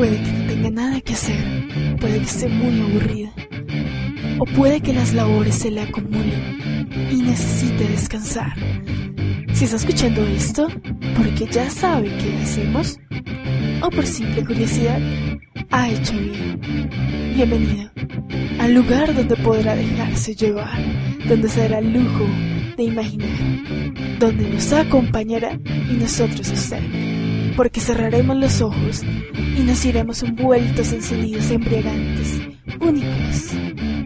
Puede 0.00 0.22
que 0.22 0.32
no 0.32 0.46
tenga 0.46 0.70
nada 0.70 1.00
que 1.02 1.12
hacer, 1.12 1.36
puede 2.00 2.20
que 2.20 2.24
esté 2.24 2.48
muy 2.48 2.80
aburrida, 2.80 3.32
o 4.38 4.46
puede 4.46 4.80
que 4.80 4.94
las 4.94 5.12
labores 5.12 5.56
se 5.56 5.70
le 5.70 5.82
acumulen 5.82 6.88
y 7.10 7.16
necesite 7.16 7.86
descansar. 7.86 8.54
Si 9.52 9.64
está 9.66 9.76
escuchando 9.76 10.26
esto, 10.26 10.68
porque 11.14 11.46
ya 11.52 11.68
sabe 11.68 12.08
qué 12.16 12.34
hacemos, 12.42 12.98
o 13.82 13.90
por 13.90 14.06
simple 14.06 14.42
curiosidad, 14.42 14.98
ha 15.70 15.90
hecho 15.90 16.14
bien. 16.14 16.90
Bienvenido 17.34 17.90
al 18.58 18.72
lugar 18.72 19.14
donde 19.14 19.36
podrá 19.36 19.76
dejarse 19.76 20.34
llevar, 20.34 20.78
donde 21.28 21.46
será 21.46 21.78
el 21.78 21.92
lujo 21.92 22.24
de 22.78 22.84
imaginar, 22.84 24.18
donde 24.18 24.48
nos 24.48 24.72
acompañará 24.72 25.60
y 25.90 25.92
nosotros 25.92 26.50
usted, 26.50 26.80
porque 27.60 27.78
cerraremos 27.78 28.38
los 28.38 28.62
ojos 28.62 29.02
y 29.02 29.62
nos 29.64 29.84
iremos 29.84 30.22
envueltos 30.22 30.94
en 30.94 31.02
sonidos 31.02 31.50
embriagantes, 31.50 32.40
únicos. 32.80 33.52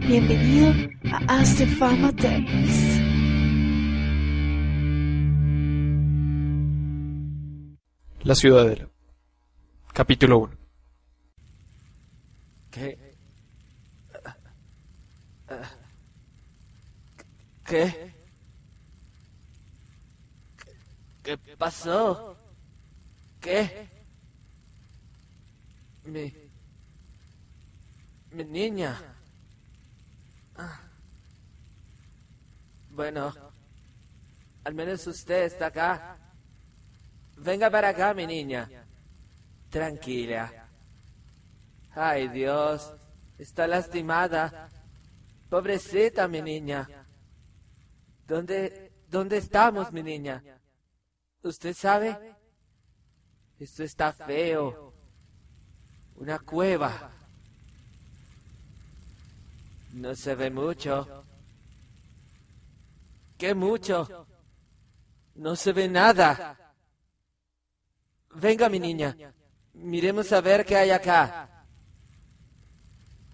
Bienvenido 0.09 0.73
a 1.13 1.39
As 1.39 1.55
the 1.55 1.65
Fama 1.65 2.13
Tales. 2.17 3.01
La 8.25 8.35
Ciudadela. 8.35 8.91
Capítulo 9.93 10.39
1. 10.39 10.59
¿Qué? 12.73 12.99
¿Qué? 17.65 18.15
¿Qué 21.23 21.39
pasó? 21.57 22.34
¿Qué? 23.45 23.91
Mi... 26.05 26.33
Mi 28.31 28.45
niña. 28.45 28.99
Ah. 30.57 30.81
Bueno, 32.89 33.35
al 34.65 34.75
menos 34.75 35.07
usted 35.07 35.43
está 35.43 35.67
acá. 35.67 36.17
Venga 37.37 37.69
para 37.69 37.91
acá, 37.91 38.15
mi 38.15 38.27
niña. 38.27 38.67
Tranquila. 39.69 40.71
Ay, 41.91 42.29
Dios, 42.29 42.97
está 43.37 43.67
lastimada. 43.67 44.71
Pobrecita, 45.51 46.27
mi 46.29 46.41
niña. 46.41 46.89
¿Dónde, 48.27 49.05
dónde 49.07 49.37
estamos, 49.37 49.93
mi 49.93 50.03
niña? 50.03 50.43
¿Usted 51.43 51.75
sabe? 51.75 52.34
Esto 53.65 53.83
está 53.83 54.13
feo. 54.13 54.93
Una 56.17 56.39
cueva. 56.39 57.11
No 59.95 60.15
se 60.15 60.35
ve 60.35 60.51
mucho. 60.51 61.25
¿Qué 63.39 63.55
mucho? 63.55 64.27
No 65.37 65.57
se 65.57 65.73
ve 65.73 65.89
nada. 65.89 66.59
Venga, 68.35 68.69
mi 68.69 68.79
niña. 68.79 69.17
Miremos 69.73 70.31
a 70.33 70.43
ver 70.43 70.67
qué 70.67 70.77
hay 70.77 70.91
acá. 70.91 71.49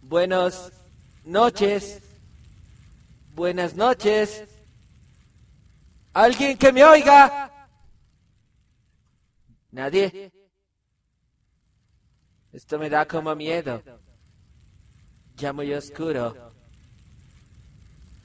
Buenas 0.00 0.72
noches. 1.25 2.00
Buenas 3.34 3.75
noches. 3.75 4.44
¿Alguien 6.12 6.56
que 6.56 6.72
me 6.72 6.84
oiga? 6.84 7.50
¿Nadie? 9.72 10.32
Esto 12.52 12.78
me 12.78 12.90
da 12.90 13.06
como 13.06 13.34
miedo. 13.34 13.82
Ya 15.36 15.52
muy 15.52 15.72
oscuro. 15.72 16.52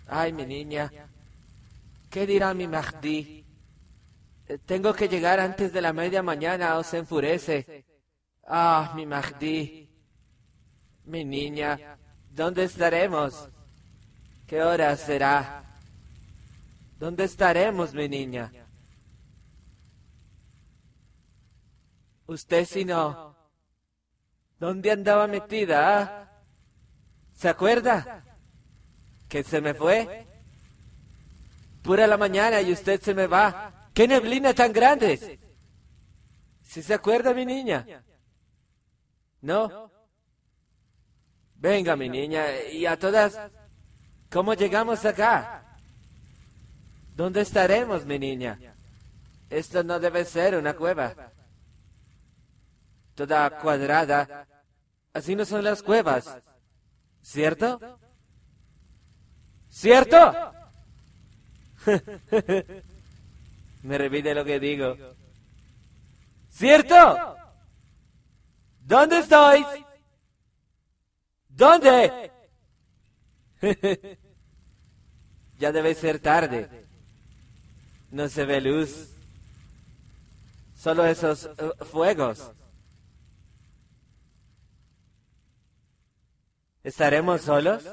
Ay, 0.07 0.33
mi 0.33 0.45
niña. 0.45 0.91
¿Qué 2.09 2.25
dirá 2.25 2.53
mi 2.53 2.67
Mahdi? 2.67 3.45
Tengo 4.65 4.93
que 4.93 5.07
llegar 5.07 5.39
antes 5.39 5.71
de 5.73 5.81
la 5.81 5.93
media 5.93 6.23
mañana 6.23 6.77
o 6.77 6.83
se 6.83 6.97
enfurece. 6.97 7.85
Ah, 8.47 8.93
mi 8.95 9.05
Mahdi. 9.05 9.89
Mi 11.05 11.23
niña. 11.23 11.97
¿Dónde 12.31 12.63
estaremos? 12.63 13.49
¿Qué 14.47 14.61
hora 14.61 14.95
será? 14.97 15.79
¿Dónde 16.99 17.25
estaremos, 17.25 17.93
mi 17.93 18.07
niña? 18.09 18.51
Usted 22.27 22.65
si 22.65 22.85
no. 22.85 23.35
¿Dónde 24.59 24.91
andaba 24.91 25.27
metida? 25.27 26.43
¿Se 27.33 27.49
acuerda? 27.49 28.23
Que 29.27 29.43
se 29.43 29.61
me 29.61 29.73
fue. 29.73 30.27
Pura 31.83 32.07
la 32.07 32.17
mañana 32.17 32.61
y 32.61 32.71
usted 32.71 33.01
se 33.01 33.13
me 33.13 33.27
va. 33.27 33.89
¡Qué 33.93 34.07
neblina 34.07 34.53
tan 34.53 34.73
grande! 34.73 35.39
¿Si 36.61 36.81
se 36.81 36.93
acuerda, 36.93 37.33
mi 37.33 37.45
niña? 37.45 38.03
¿No? 39.41 39.91
Venga, 41.55 41.95
mi 41.95 42.09
niña, 42.09 42.61
y 42.71 42.85
a 42.85 42.97
todas, 42.99 43.39
¿cómo 44.29 44.53
llegamos 44.53 45.05
acá? 45.05 45.77
¿Dónde 47.15 47.41
estaremos, 47.41 48.05
mi 48.05 48.19
niña? 48.19 48.59
Esto 49.49 49.83
no 49.83 49.99
debe 49.99 50.25
ser 50.25 50.57
una 50.57 50.73
cueva. 50.73 51.31
Toda 53.15 53.49
cuadrada. 53.59 54.47
Así 55.13 55.35
no 55.35 55.45
son 55.45 55.63
las 55.63 55.81
cuevas. 55.81 56.37
¿Cierto? 57.21 57.79
¿Cierto? 59.69 60.53
Me 63.83 63.97
repite 63.97 64.35
lo 64.35 64.43
que 64.43 64.59
digo. 64.59 64.97
¿Cierto? 66.49 67.37
¿Dónde 68.79 69.19
estoy? 69.19 69.65
¿Dónde? 71.49 72.31
ya 75.57 75.71
debe 75.71 75.93
ser 75.95 76.19
tarde. 76.19 76.69
No 78.11 78.27
se 78.27 78.45
ve 78.45 78.61
luz. 78.61 79.11
Solo 80.75 81.05
esos 81.05 81.45
eh, 81.45 81.71
fuegos. 81.85 82.51
¿Estaremos 86.85 87.41
solos? 87.41 87.83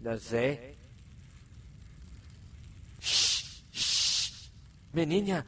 No 0.00 0.18
sé. 0.18 0.76
Shh, 2.98 3.62
shh. 3.70 4.50
Mi 4.92 5.06
niña, 5.06 5.46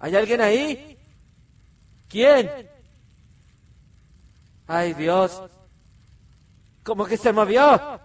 ¿hay 0.00 0.16
alguien 0.16 0.40
ahí? 0.40 0.98
¿Quién? 2.08 2.68
Ay, 4.66 4.92
Dios. 4.94 5.48
¿Cómo 6.82 7.06
que 7.06 7.16
se 7.16 7.32
movió? 7.32 8.00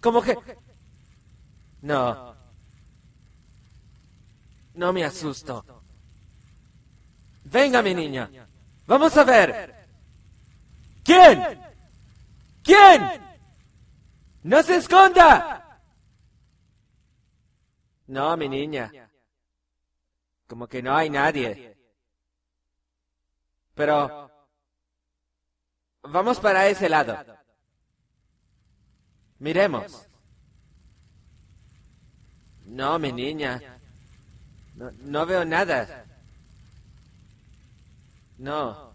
¿Cómo 0.00 0.22
que? 0.22 0.38
No. 1.82 2.36
No 4.74 4.92
me 4.92 5.02
asusto. 5.02 5.75
Venga, 7.48 7.80
mi 7.80 7.94
niña. 7.94 8.28
Vamos 8.86 9.16
a 9.16 9.24
ver. 9.24 9.86
¿Quién? 11.04 11.60
¿Quién? 12.62 13.00
¡No 14.42 14.62
se 14.64 14.76
esconda! 14.76 15.80
No, 18.08 18.36
mi 18.36 18.48
niña. 18.48 18.90
Como 20.48 20.66
que 20.66 20.82
no 20.82 20.96
hay 20.96 21.08
nadie. 21.08 21.76
Pero... 23.74 24.30
Vamos 26.02 26.40
para 26.40 26.66
ese 26.68 26.88
lado. 26.88 27.16
Miremos. 29.38 30.08
No, 32.64 32.98
mi 32.98 33.12
niña. 33.12 33.60
No, 34.74 34.90
no 34.90 35.26
veo 35.26 35.44
nada. 35.44 36.06
No. 38.38 38.94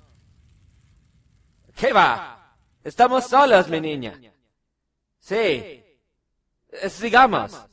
¿Qué 1.76 1.92
va? 1.94 2.56
Estamos 2.84 3.26
solos, 3.28 3.68
mi 3.68 3.82
niña. 3.82 4.20
Sí. 5.20 5.84
Sigamos. 6.90 7.68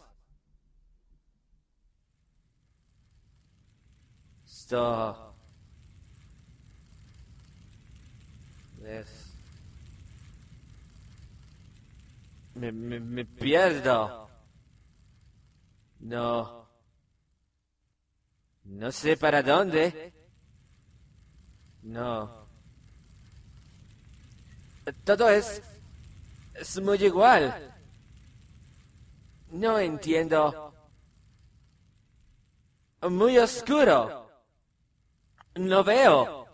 Esto... 4.44 5.34
Es... 8.84 9.24
Me, 12.54 12.72
me, 12.72 13.00
me 13.00 13.24
pierdo. 13.24 14.28
No. 16.00 16.68
No 18.64 18.92
sé 18.92 19.16
para 19.16 19.42
dónde. 19.42 20.17
No. 21.82 22.46
Todo 25.04 25.28
es... 25.30 25.62
es 26.54 26.80
muy 26.80 27.02
igual. 27.04 27.74
No 29.50 29.78
entiendo. 29.78 30.74
Muy 33.02 33.38
oscuro. 33.38 34.30
No 35.54 35.84
veo. 35.84 36.46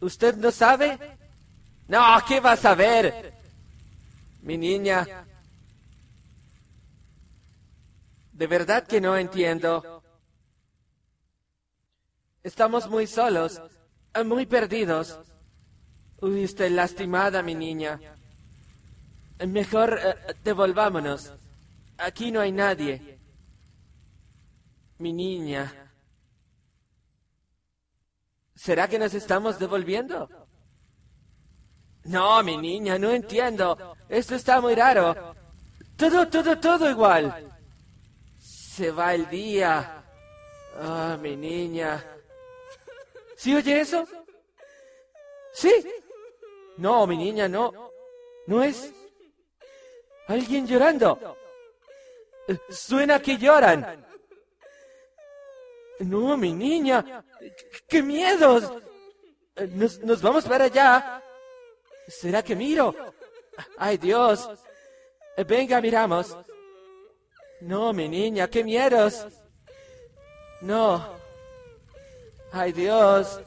¿Usted 0.00 0.36
no 0.36 0.50
sabe? 0.50 0.98
No, 1.88 2.00
¿qué 2.26 2.40
va 2.40 2.52
a 2.52 2.56
saber? 2.56 3.34
Mi 4.42 4.58
niña. 4.58 5.06
De 8.32 8.46
verdad 8.46 8.86
que 8.86 9.00
no 9.00 9.16
entiendo. 9.16 9.95
Estamos 12.46 12.88
muy 12.88 13.08
solos, 13.08 13.60
muy 14.24 14.46
perdidos. 14.46 15.18
Estoy 16.22 16.70
lastimada, 16.70 17.42
mi 17.42 17.56
niña. 17.56 17.98
Mejor 19.44 19.98
eh, 20.00 20.14
devolvámonos. 20.44 21.32
Aquí 21.98 22.30
no 22.30 22.40
hay 22.40 22.52
nadie. 22.52 23.18
Mi 24.98 25.12
niña. 25.12 25.90
¿Será 28.54 28.86
que 28.86 29.00
nos 29.00 29.12
estamos 29.14 29.58
devolviendo? 29.58 30.30
No, 32.04 32.40
mi 32.44 32.56
niña, 32.58 32.96
no 32.96 33.10
entiendo. 33.10 33.96
Esto 34.08 34.36
está 34.36 34.60
muy 34.60 34.76
raro. 34.76 35.34
Todo, 35.96 36.28
todo, 36.28 36.56
todo 36.60 36.88
igual. 36.88 37.52
Se 38.38 38.92
va 38.92 39.16
el 39.16 39.28
día. 39.28 40.04
Ah, 40.78 41.18
mi 41.20 41.34
niña. 41.34 42.12
¿Sí 43.36 43.54
oye 43.54 43.80
eso? 43.80 44.06
¿Sí? 45.52 45.72
No, 46.78 47.06
mi 47.06 47.16
niña, 47.16 47.48
no. 47.48 47.92
No 48.46 48.62
es 48.62 48.92
alguien 50.28 50.66
llorando. 50.66 51.36
Suena 52.70 53.20
que 53.20 53.36
lloran. 53.36 54.04
No, 56.00 56.36
mi 56.36 56.52
niña. 56.52 57.24
¡Qué 57.88 58.02
miedos! 58.02 58.72
Nos, 59.70 60.00
nos 60.00 60.20
vamos 60.22 60.44
para 60.44 60.64
allá. 60.64 61.22
¿Será 62.08 62.42
que 62.42 62.54
miro? 62.54 62.94
¡Ay, 63.78 63.98
Dios! 63.98 64.48
Venga, 65.46 65.80
miramos. 65.80 66.36
No, 67.60 67.92
mi 67.92 68.08
niña, 68.08 68.48
qué 68.48 68.62
miedos. 68.62 69.26
No. 70.60 71.16
Ay, 72.58 72.72
Dios. 72.72 73.38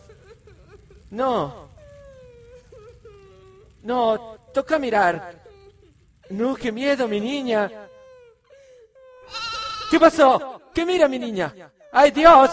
No. 1.09 1.67
No, 3.81 4.37
toca 4.53 4.77
mirar. 4.77 5.33
No, 6.29 6.55
qué 6.55 6.71
miedo, 6.71 7.07
mi 7.07 7.19
niña. 7.19 7.71
¿Qué 9.89 9.99
pasó? 9.99 10.61
¿Qué 10.75 10.85
mira, 10.85 11.07
mi 11.07 11.17
niña? 11.17 11.71
¡Ay, 11.91 12.11
Dios! 12.11 12.51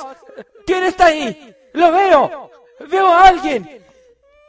¿Quién 0.65 0.85
está 0.85 1.07
ahí? 1.07 1.55
¡Lo 1.75 1.93
veo! 1.93 2.51
¡Veo 2.89 3.07
a 3.07 3.29
alguien! 3.29 3.85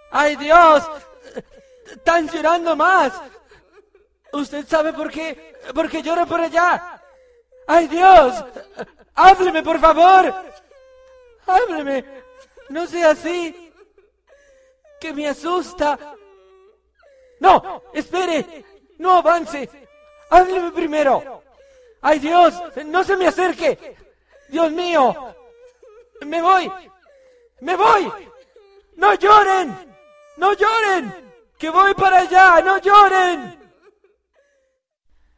¡Ay, 0.10 0.38
Dios! 0.38 0.90
¡Están 1.92 2.30
llorando 2.30 2.74
más! 2.78 3.12
¿Usted 4.32 4.66
sabe 4.66 4.94
por 4.94 5.12
qué? 5.12 5.56
Porque 5.76 6.02
lloro 6.02 6.26
por 6.26 6.40
allá. 6.40 7.02
¡Ay, 7.68 7.90
Dios! 7.90 8.46
¡Hábleme, 9.14 9.62
por 9.62 9.78
favor! 9.78 10.34
¡Hábleme! 11.48 12.06
No 12.70 12.86
sea 12.86 13.12
así. 13.12 13.72
Que 15.00 15.14
me 15.14 15.28
asusta. 15.28 15.98
No, 17.40 17.84
espere. 17.94 18.66
No 18.98 19.18
avance. 19.18 19.70
Hábleme 20.30 20.72
primero. 20.72 21.44
¡Ay, 22.02 22.20
Dios! 22.20 22.54
¡No 22.86 23.04
se 23.04 23.18
me 23.18 23.28
acerque! 23.28 23.98
¡Dios 24.50 24.72
mío! 24.72 25.36
¡Me 26.26 26.42
voy! 26.42 26.72
¡Me 27.62 27.76
voy! 27.76 28.12
¡No 28.96 29.14
lloren! 29.16 29.96
¡No 30.38 30.54
lloren! 30.54 31.32
¡Que 31.58 31.70
voy 31.70 31.94
para 31.96 32.20
allá! 32.20 32.62
¡No 32.62 32.78
lloren! 32.78 33.60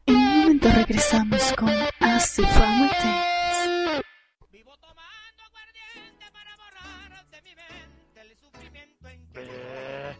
En 0.06 0.16
un 0.16 0.38
momento 0.38 0.68
regresamos 0.74 1.52
con 1.54 1.70
Asifamete. 2.00 3.12
Vivo 4.50 4.76
Eh, 9.34 10.16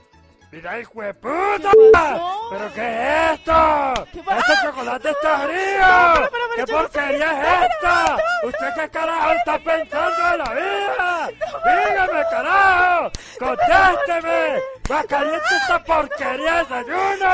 ¡Mira, 0.53 0.81
hijo 0.81 1.03
de 1.03 1.15
puta! 1.15 1.71
pasó? 1.93 2.49
¿Pero 2.51 2.75
qué 2.75 2.89
es 2.91 3.39
esto? 3.39 4.07
¿Qué 4.13 4.19
¡Este 4.19 4.53
chocolate 4.65 5.11
está 5.11 5.39
frío! 5.39 6.15
pero, 6.15 6.29
pero, 6.31 6.67
¿Qué 6.67 6.73
porquería 6.73 7.65
es 7.65 7.71
esta? 7.71 8.17
¿Usted 8.45 8.75
qué 8.75 8.91
carajo 8.91 9.33
está 9.33 9.59
pensando 9.59 10.33
en 10.33 10.39
la 10.39 10.55
vida? 10.55 11.31
¡Dígame, 11.65 12.23
carajo! 12.31 13.11
¡Contésteme! 13.39 14.63
¡Va 14.91 15.05
caliente 15.05 15.55
esta 15.61 15.85
porquería 15.85 16.55
de 16.55 16.61
desayuno! 16.61 17.31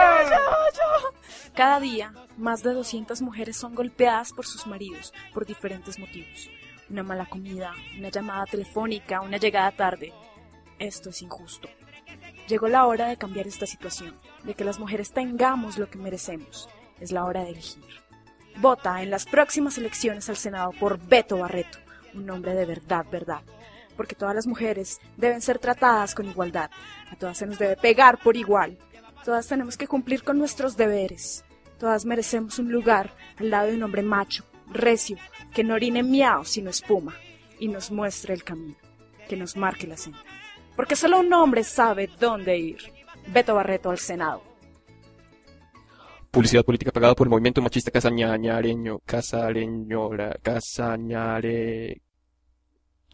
Cada 1.55 1.81
día, 1.81 2.13
más 2.37 2.63
de 2.63 2.75
200 2.75 3.23
mujeres 3.23 3.57
son 3.57 3.75
golpeadas 3.75 4.33
por 4.33 4.45
sus 4.47 4.67
maridos 4.67 5.15
por 5.33 5.47
diferentes 5.47 5.99
motivos. 5.99 6.51
Una 6.89 7.03
mala 7.03 7.27
comida, 7.27 7.73
una 7.99 8.11
llamada 8.11 8.45
telefónica, 8.47 9.21
una 9.21 9.39
llegada 9.39 9.73
tarde. 9.73 10.13
Esto 10.79 11.11
es 11.11 11.21
injusto. 11.23 11.69
Llegó 12.49 12.69
la 12.69 12.87
hora 12.87 13.09
de 13.09 13.17
cambiar 13.17 13.49
esta 13.49 13.67
situación, 13.67 14.17
de 14.45 14.55
que 14.55 14.65
las 14.65 14.79
mujeres 14.79 15.13
tengamos 15.13 15.79
lo 15.79 15.91
que 15.91 15.99
merecemos. 15.99 16.69
Es 17.01 17.11
la 17.11 17.25
hora 17.25 17.43
de 17.43 17.51
elegir. 17.51 17.85
Vota 18.59 19.03
en 19.03 19.11
las 19.11 19.27
próximas 19.27 19.79
elecciones 19.79 20.29
al 20.29 20.37
Senado 20.37 20.71
por 20.79 20.99
Beto 20.99 21.39
Barreto, 21.39 21.79
un 22.15 22.31
hombre 22.31 22.55
de 22.55 22.65
verdad, 22.65 23.05
verdad. 23.11 23.43
Porque 23.97 24.15
todas 24.15 24.35
las 24.35 24.47
mujeres 24.47 25.01
deben 25.17 25.43
ser 25.43 25.59
tratadas 25.59 26.15
con 26.15 26.27
igualdad. 26.27 26.71
A 27.11 27.17
todas 27.17 27.37
se 27.37 27.47
nos 27.47 27.59
debe 27.59 27.77
pegar 27.77 28.19
por 28.19 28.37
igual. 28.37 28.79
Todas 29.25 29.49
tenemos 29.49 29.77
que 29.77 29.89
cumplir 29.89 30.23
con 30.23 30.39
nuestros 30.39 30.77
deberes. 30.77 31.45
Todas 31.79 32.05
merecemos 32.05 32.59
un 32.61 32.71
lugar 32.71 33.15
al 33.39 33.51
lado 33.51 33.67
de 33.67 33.75
un 33.75 33.83
hombre 33.83 34.03
macho, 34.03 34.45
recio, 34.73 35.17
que 35.55 35.65
no 35.65 35.75
orine 35.75 36.03
miau 36.03 36.45
sino 36.45 36.71
espuma, 36.71 37.15
y 37.59 37.69
nos 37.69 37.91
muestre 37.91 38.35
el 38.35 38.45
camino, 38.45 38.77
que 39.29 39.37
nos 39.37 39.57
marque 39.57 39.87
la 39.87 39.97
senda. 39.97 40.23
Porque 40.77 40.97
solo 40.97 41.21
un 41.21 41.33
hombre 41.33 41.65
sabe 41.65 42.11
dónde 42.21 42.59
ir. 42.59 42.79
Beto 43.29 43.55
Barreto 43.55 43.91
al 43.91 43.99
Senado. 43.99 44.43
Publicidad 46.31 46.65
política 46.65 46.93
pagada 46.93 47.15
por 47.15 47.27
el 47.27 47.31
movimiento 47.31 47.63
machista 47.63 47.91
casañareño, 47.91 48.99
casareño, 49.07 50.13
la 50.13 50.37
casañare... 50.43 52.03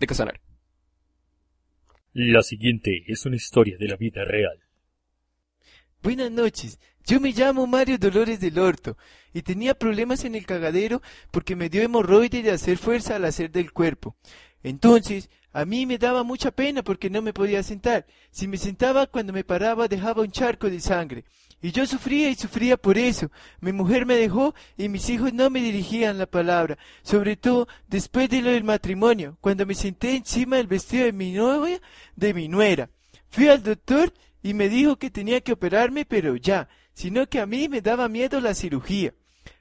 de 0.00 0.06
Casanare. 0.06 0.40
La 2.14 2.42
siguiente 2.42 3.04
es 3.06 3.24
una 3.24 3.36
historia 3.36 3.76
de 3.78 3.88
la 3.88 3.96
vida 3.96 4.24
real. 4.24 4.58
Buenas 6.02 6.32
noches, 6.32 6.80
yo 7.06 7.20
me 7.20 7.32
llamo 7.32 7.66
Mario 7.66 7.98
Dolores 7.98 8.40
del 8.40 8.58
Horto 8.58 8.96
y 9.34 9.42
tenía 9.42 9.74
problemas 9.74 10.24
en 10.24 10.34
el 10.34 10.46
cagadero 10.46 11.02
porque 11.30 11.56
me 11.56 11.68
dio 11.68 11.82
hemorroide 11.82 12.42
de 12.42 12.50
hacer 12.50 12.78
fuerza 12.78 13.16
al 13.16 13.24
hacer 13.24 13.50
del 13.50 13.72
cuerpo. 13.72 14.16
Entonces, 14.62 15.28
a 15.52 15.64
mí 15.64 15.84
me 15.84 15.98
daba 15.98 16.22
mucha 16.22 16.50
pena 16.50 16.82
porque 16.82 17.10
no 17.10 17.20
me 17.20 17.32
podía 17.32 17.62
sentar. 17.62 18.06
Si 18.30 18.48
me 18.48 18.56
sentaba, 18.56 19.06
cuando 19.06 19.32
me 19.32 19.44
paraba 19.44 19.88
dejaba 19.88 20.22
un 20.22 20.30
charco 20.30 20.70
de 20.70 20.80
sangre. 20.80 21.24
Y 21.60 21.70
yo 21.70 21.86
sufría 21.86 22.28
y 22.30 22.34
sufría 22.34 22.76
por 22.76 22.98
eso. 22.98 23.30
Mi 23.60 23.72
mujer 23.72 24.06
me 24.06 24.16
dejó 24.16 24.54
y 24.76 24.88
mis 24.88 25.08
hijos 25.10 25.32
no 25.32 25.50
me 25.50 25.60
dirigían 25.60 26.18
la 26.18 26.26
palabra, 26.26 26.76
sobre 27.02 27.36
todo 27.36 27.68
después 27.86 28.28
de 28.28 28.42
lo 28.42 28.50
del 28.50 28.64
matrimonio, 28.64 29.38
cuando 29.40 29.64
me 29.64 29.74
senté 29.74 30.16
encima 30.16 30.56
del 30.56 30.66
vestido 30.66 31.04
de 31.04 31.12
mi 31.12 31.32
novia, 31.32 31.80
de 32.16 32.34
mi 32.34 32.48
nuera. 32.48 32.90
Fui 33.30 33.46
al 33.46 33.62
doctor 33.62 34.12
y 34.42 34.54
me 34.54 34.68
dijo 34.68 34.96
que 34.96 35.10
tenía 35.10 35.40
que 35.40 35.52
operarme, 35.52 36.04
pero 36.04 36.34
ya, 36.34 36.68
sino 36.94 37.28
que 37.28 37.40
a 37.40 37.46
mí 37.46 37.68
me 37.68 37.80
daba 37.80 38.08
miedo 38.08 38.40
la 38.40 38.54
cirugía. 38.54 39.14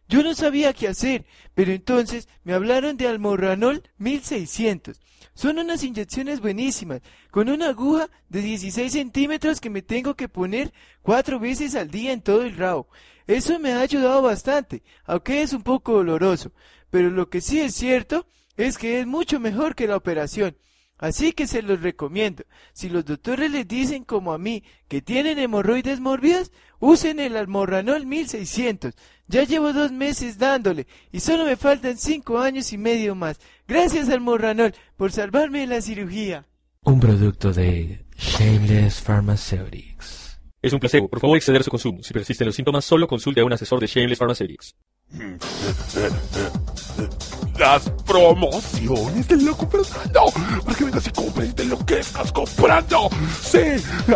Yo 0.07 0.23
no 0.23 0.33
sabía 0.33 0.73
qué 0.73 0.89
hacer, 0.89 1.25
pero 1.53 1.71
entonces 1.71 2.27
me 2.43 2.53
hablaron 2.53 2.97
de 2.97 3.07
Almorranol 3.07 3.83
1600. 3.97 5.00
Son 5.33 5.57
unas 5.57 5.83
inyecciones 5.83 6.41
buenísimas, 6.41 7.01
con 7.31 7.47
una 7.47 7.69
aguja 7.69 8.09
de 8.27 8.41
16 8.41 8.91
centímetros 8.91 9.61
que 9.61 9.69
me 9.69 9.81
tengo 9.81 10.15
que 10.15 10.27
poner 10.27 10.73
cuatro 11.01 11.39
veces 11.39 11.75
al 11.75 11.89
día 11.89 12.11
en 12.11 12.21
todo 12.21 12.43
el 12.43 12.57
rabo. 12.57 12.89
Eso 13.27 13.57
me 13.59 13.71
ha 13.71 13.79
ayudado 13.79 14.21
bastante, 14.21 14.83
aunque 15.05 15.41
es 15.41 15.53
un 15.53 15.63
poco 15.63 15.93
doloroso. 15.93 16.51
Pero 16.89 17.09
lo 17.09 17.29
que 17.29 17.39
sí 17.39 17.61
es 17.61 17.73
cierto 17.73 18.27
es 18.57 18.77
que 18.77 19.00
es 19.00 19.07
mucho 19.07 19.39
mejor 19.39 19.75
que 19.75 19.88
la 19.88 19.95
operación. 19.95 20.57
Así 21.01 21.34
que 21.34 21.48
se 21.48 21.63
los 21.63 21.81
recomiendo. 21.81 22.43
Si 22.74 22.88
los 22.88 23.03
doctores 23.03 23.51
les 23.51 23.67
dicen 23.67 24.03
como 24.03 24.34
a 24.34 24.38
mí 24.38 24.63
que 24.88 25.01
tienen 25.01 25.39
hemorroides 25.39 26.00
mórbidas, 26.00 26.51
usen 26.79 27.20
el 27.20 27.36
almorranol 27.36 28.05
1600. 28.05 28.93
Ya 29.27 29.43
llevo 29.43 29.74
dos 29.74 29.91
meses 29.91 30.38
dándole 30.38 30.86
y 31.12 31.20
solo 31.20 31.46
me 31.46 31.58
faltan 31.58 31.98
cinco 31.98 32.38
años 32.38 32.72
y 32.72 32.77
medio 32.77 33.15
más. 33.15 33.39
Gracias 33.67 34.10
almorranol 34.10 34.75
por 34.96 35.12
salvarme 35.12 35.62
de 35.62 35.67
la 35.67 35.81
cirugía. 35.81 36.46
Un 36.84 37.00
producto 37.00 37.51
de 37.51 38.05
Shameless 38.15 39.01
Pharmaceutics. 39.01 40.39
Es 40.62 40.72
un 40.72 40.79
placebo. 40.79 41.10
Por 41.10 41.20
favor, 41.20 41.36
exceder 41.36 41.63
su 41.63 41.72
consumo. 41.72 42.03
Si 42.03 42.13
persisten 42.13 42.46
los 42.46 42.55
síntomas, 42.55 42.86
solo 42.86 43.08
consulte 43.08 43.41
a 43.41 43.46
un 43.46 43.53
asesor 43.53 43.79
de 43.79 43.88
Shameless 43.88 44.20
Pharmaceutics. 44.20 44.75
Las 47.58 47.89
promociones 48.05 49.27
del 49.27 49.46
loco 49.46 49.67
Fernando. 49.67 50.25
Para 50.65 50.77
que 50.77 50.84
vengas 50.86 51.08
y 51.08 51.12
compres 51.12 51.50
y 51.50 51.53
te 51.53 51.63
enloquezcas 51.63 52.31
comprando. 52.31 53.10
Sí, 53.41 53.60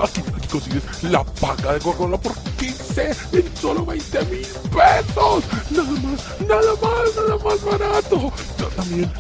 aquí, 0.02 0.22
aquí 0.36 0.48
consigues 0.50 1.04
la 1.04 1.24
paga 1.24 1.74
de 1.74 1.80
Gorgola 1.80 2.18
por 2.18 2.34
15 2.58 3.12
en 3.34 3.58
solo 3.60 3.86
20 3.86 4.26
mil 4.26 4.48
pesos. 4.72 5.44
Nada 5.70 5.92
más, 6.02 6.42
nada 6.48 6.74
más, 6.82 7.16
nada 7.16 7.44
más 7.44 7.64
barato. 7.64 8.34
Yo 8.58 8.68
también, 8.76 9.12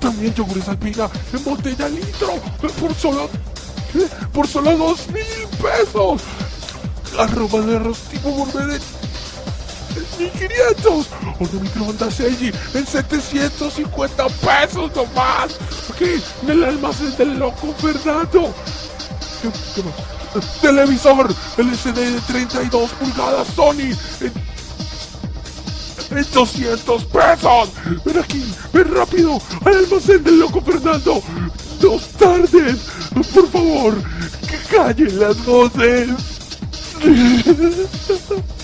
también 0.00 0.34
yogures 0.34 0.68
alpina 0.68 1.08
en 1.32 1.44
botella 1.44 1.88
litro 1.88 2.34
por 2.80 2.94
solo, 2.94 3.30
por 4.32 4.46
solo 4.46 4.76
2 4.76 5.08
mil 5.10 5.24
pesos. 5.62 6.22
Arroba 7.18 7.60
de 7.60 7.76
arroz 7.76 7.98
tipo 8.10 8.30
1500. 10.18 11.06
Horno 11.38 11.60
microondas 11.60 12.14
Seiji 12.14 12.52
en 12.74 12.86
750 12.86 14.26
pesos 14.28 14.90
nomás. 14.94 15.56
Aquí, 15.92 16.22
en 16.42 16.50
el 16.50 16.64
almacén 16.64 17.16
del 17.16 17.38
loco 17.38 17.72
Fernando. 17.78 18.54
¿Qué, 19.42 19.50
qué 19.74 19.82
más? 19.82 19.94
Televisor 20.60 21.34
LCD 21.56 21.94
de 21.94 22.20
32 22.26 22.90
pulgadas 22.90 23.48
Sony 23.54 23.96
en, 24.20 24.32
en 26.18 26.26
200 26.32 27.04
pesos. 27.04 27.70
Ven 28.04 28.18
aquí, 28.18 28.44
ven 28.72 28.94
rápido 28.94 29.40
al 29.64 29.76
almacén 29.76 30.22
del 30.24 30.40
loco 30.40 30.60
Fernando. 30.60 31.22
Dos 31.80 32.08
tardes. 32.18 32.78
Por 33.32 33.48
favor, 33.48 33.94
que 34.48 34.76
callen 34.76 35.18
las 35.18 35.44
voces. 35.44 36.08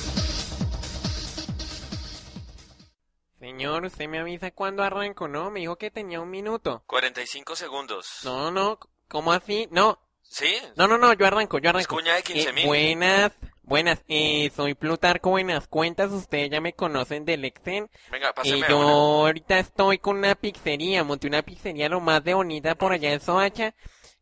Señor, 3.54 3.84
usted 3.84 4.08
me 4.08 4.18
avisa 4.18 4.50
cuándo 4.50 4.82
arranco, 4.82 5.28
¿no? 5.28 5.48
Me 5.48 5.60
dijo 5.60 5.76
que 5.76 5.88
tenía 5.88 6.20
un 6.20 6.28
minuto. 6.28 6.82
45 6.88 7.54
segundos. 7.54 8.18
No, 8.24 8.50
no, 8.50 8.80
¿cómo 9.06 9.32
así? 9.32 9.68
No, 9.70 10.00
¿Sí? 10.22 10.56
no, 10.74 10.88
no, 10.88 10.98
no, 10.98 11.12
yo 11.12 11.24
arranco, 11.24 11.58
yo 11.60 11.70
arranco. 11.70 11.94
cuña 11.94 12.16
de 12.16 12.24
15.000. 12.24 12.66
buenas, 12.66 13.30
buenas, 13.62 14.02
eh, 14.08 14.50
soy 14.56 14.74
Plutarco 14.74 15.30
Buenas 15.30 15.68
Cuentas, 15.68 16.10
ustedes 16.10 16.50
ya 16.50 16.60
me 16.60 16.72
conocen 16.72 17.24
del 17.24 17.44
Exen. 17.44 17.88
Venga, 18.10 18.30
Y 18.30 18.32
páseme 18.32 18.66
yo 18.68 18.80
ahorita 18.82 19.60
estoy 19.60 19.98
con 19.98 20.16
una 20.16 20.34
pizzería, 20.34 21.04
monté 21.04 21.28
una 21.28 21.42
pizzería 21.42 21.88
lo 21.88 22.00
más 22.00 22.24
de 22.24 22.34
bonita 22.34 22.74
por 22.74 22.90
allá 22.90 23.12
en 23.12 23.20
Soacha. 23.20 23.72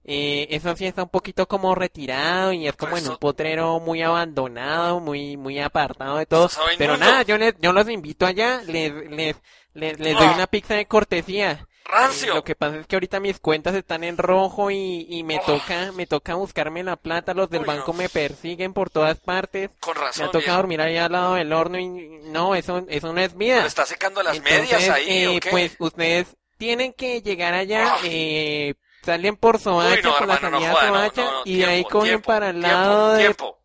Eh, 0.05 0.49
eso 0.51 0.75
sí 0.75 0.85
está 0.87 1.05
un 1.05 1.09
poquito 1.11 1.47
como 1.47 1.75
retirado 1.77 2.53
y 2.53 2.67
es 2.67 2.75
como 2.75 2.97
en 2.97 3.09
un 3.09 3.17
potrero 3.19 3.79
muy 3.79 4.03
abandonado, 4.03 4.99
muy, 5.01 5.37
muy 5.37 5.61
apartado 5.61 6.17
de 6.17 6.27
todo. 6.27 6.49
Pero 6.79 6.97
nada, 6.97 7.23
yo 7.23 7.39
les, 7.39 7.55
yo 7.61 7.73
los 7.73 7.89
invito 7.89 8.27
allá, 8.27 8.63
les, 8.67 8.93
les, 9.11 9.37
les, 9.75 9.99
les 10.01 10.15
doy 10.17 10.27
Ah. 10.29 10.33
una 10.35 10.47
pizza 10.49 10.75
de 10.75 10.87
cortesía. 10.87 11.67
¡Rancio! 11.85 12.33
Eh, 12.33 12.35
Lo 12.37 12.45
que 12.45 12.55
pasa 12.55 12.77
es 12.79 12.87
que 12.87 12.97
ahorita 12.97 13.21
mis 13.21 13.39
cuentas 13.41 13.75
están 13.75 14.03
en 14.05 14.17
rojo 14.17 14.71
y, 14.71 15.07
y 15.09 15.23
me 15.25 15.39
Oh. 15.39 15.43
toca, 15.47 15.93
me 15.93 16.07
toca 16.07 16.35
buscarme 16.35 16.83
la 16.83 16.97
plata, 16.97 17.35
los 17.35 17.51
del 17.51 17.63
Uy, 17.63 17.67
banco 17.67 17.93
no. 17.93 17.99
me 17.99 18.09
persiguen 18.09 18.73
por 18.73 18.89
todas 18.91 19.19
partes. 19.19 19.71
Con 19.81 19.95
Me 19.97 20.01
razón, 20.05 20.25
ha 20.25 20.27
tocado 20.29 20.41
viejo. 20.43 20.57
dormir 20.57 20.81
ahí 20.81 20.97
al 20.97 21.13
lado 21.13 21.35
del 21.35 21.53
horno 21.53 21.79
y 21.79 21.87
no, 22.25 22.55
eso, 22.55 22.85
eso 22.89 23.13
no 23.13 23.21
es 23.21 23.37
vida. 23.37 23.57
¿Pero 23.57 23.67
está 23.69 23.87
secando 23.87 24.23
las 24.23 24.37
Entonces, 24.37 24.61
medias 24.63 24.89
ahí 24.91 25.05
eh, 25.09 25.29
o 25.37 25.41
qué? 25.41 25.51
pues 25.51 25.77
ustedes 25.81 26.27
tienen 26.57 26.93
que 26.93 27.21
llegar 27.23 27.55
allá, 27.55 27.95
Ah. 27.95 27.99
eh, 28.05 28.75
salen 29.03 29.37
por 29.37 29.59
Soacha, 29.59 29.97
Uy, 29.97 30.03
no, 30.03 30.19
por 30.19 30.29
la 30.29 30.35
no 30.35 30.41
salida 30.41 30.73
joda, 30.73 30.87
no, 30.89 30.95
Soacha, 30.95 31.23
no, 31.23 31.33
no, 31.33 31.43
y 31.45 31.57
de 31.57 31.65
ahí 31.65 31.75
tiempo, 31.77 31.91
cogen 31.91 32.09
tiempo, 32.09 32.27
para 32.27 32.51
el 32.51 32.61
tiempo, 32.61 32.77
lado 32.77 33.13
de... 33.13 33.19
tiempo. 33.21 33.59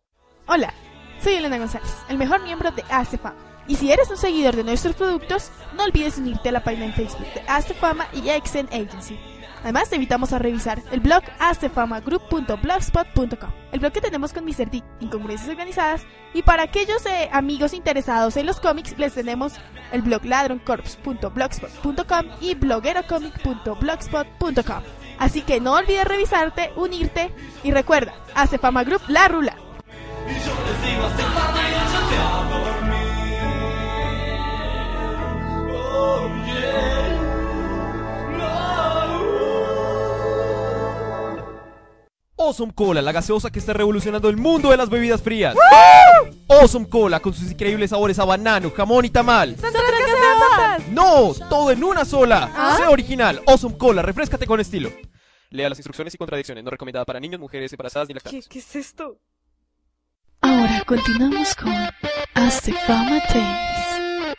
Hola, 0.46 0.74
soy 1.22 1.34
Elena 1.34 1.58
González, 1.58 1.94
el 2.08 2.18
mejor 2.18 2.42
miembro 2.42 2.70
de 2.70 2.84
Astefama. 2.90 3.36
Y 3.66 3.76
si 3.76 3.92
eres 3.92 4.10
un 4.10 4.16
seguidor 4.16 4.56
de 4.56 4.64
nuestros 4.64 4.96
productos, 4.96 5.50
no 5.74 5.84
olvides 5.84 6.16
unirte 6.16 6.48
a 6.48 6.52
la 6.52 6.64
página 6.64 6.86
en 6.86 6.94
Facebook 6.94 7.32
de 7.34 7.42
Astefama 7.46 8.08
y 8.14 8.30
Exen 8.30 8.66
Agency. 8.68 9.18
Además, 9.62 9.90
te 9.90 9.96
invitamos 9.96 10.32
a 10.32 10.38
revisar 10.38 10.80
el 10.92 11.00
blog 11.00 11.24
astefamagroup.blogspot.com, 11.38 13.50
el 13.72 13.80
blog 13.80 13.92
que 13.92 14.00
tenemos 14.00 14.32
con 14.32 14.44
Mr. 14.44 14.70
D, 14.70 14.84
Incongruencias 15.00 15.50
Organizadas, 15.50 16.06
y 16.34 16.42
para 16.42 16.62
aquellos 16.62 17.04
eh, 17.06 17.28
amigos 17.32 17.72
interesados 17.74 18.36
en 18.36 18.46
los 18.46 18.60
cómics, 18.60 18.96
les 18.98 19.14
tenemos 19.14 19.54
el 19.92 20.02
blog 20.02 20.24
ladroncorps.blogspot.com 20.24 22.26
y 22.40 22.54
bloguerocomic.blogspot.com. 22.54 24.82
Así 25.18 25.42
que 25.42 25.60
no 25.60 25.74
olvides 25.74 26.04
revisarte, 26.04 26.70
unirte 26.76 27.34
y 27.64 27.72
recuerda, 27.72 28.14
Astefama 28.34 28.84
Group 28.84 29.02
La 29.08 29.26
Rula. 29.28 29.56
Awesome 42.38 42.72
Cola, 42.72 43.02
la 43.02 43.10
gaseosa 43.10 43.50
que 43.50 43.58
está 43.58 43.72
revolucionando 43.72 44.28
el 44.28 44.36
mundo 44.36 44.70
de 44.70 44.76
las 44.76 44.88
bebidas 44.88 45.20
frías. 45.20 45.56
Awesome 46.48 46.88
Cola, 46.88 47.18
con 47.18 47.34
sus 47.34 47.50
increíbles 47.50 47.90
sabores 47.90 48.18
a 48.20 48.24
banano, 48.24 48.70
jamón 48.70 49.04
y 49.04 49.10
tamal. 49.10 49.56
¡No! 50.90 51.34
¡Todo 51.50 51.72
en 51.72 51.82
una 51.82 52.04
sola! 52.04 52.50
¿Ah? 52.54 52.76
¡Sé 52.76 52.86
original! 52.86 53.42
Awesome 53.46 53.76
Cola, 53.76 54.02
refrescate 54.02 54.46
con 54.46 54.60
estilo. 54.60 54.90
Lea 55.50 55.68
las 55.68 55.78
instrucciones 55.78 56.14
y 56.14 56.18
contradicciones, 56.18 56.62
no 56.62 56.70
recomendada 56.70 57.04
para 57.04 57.18
niños, 57.18 57.40
mujeres 57.40 57.72
embarazadas 57.72 58.06
ni 58.08 58.14
lactantes. 58.14 58.46
¿Qué 58.48 58.60
es 58.60 58.76
esto? 58.76 59.18
Ahora 60.40 60.84
continuamos 60.86 61.56
con 61.56 61.74
Astefama 62.34 63.18
Tales. 63.26 64.36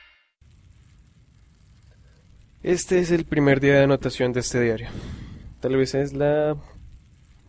Este 2.63 2.99
es 2.99 3.11
el 3.11 3.25
primer 3.25 3.59
día 3.59 3.73
de 3.73 3.83
anotación 3.83 4.31
de 4.31 4.39
este 4.39 4.61
diario. 4.61 4.89
Tal 5.59 5.75
vez 5.75 5.95
es 5.95 6.13
la 6.13 6.55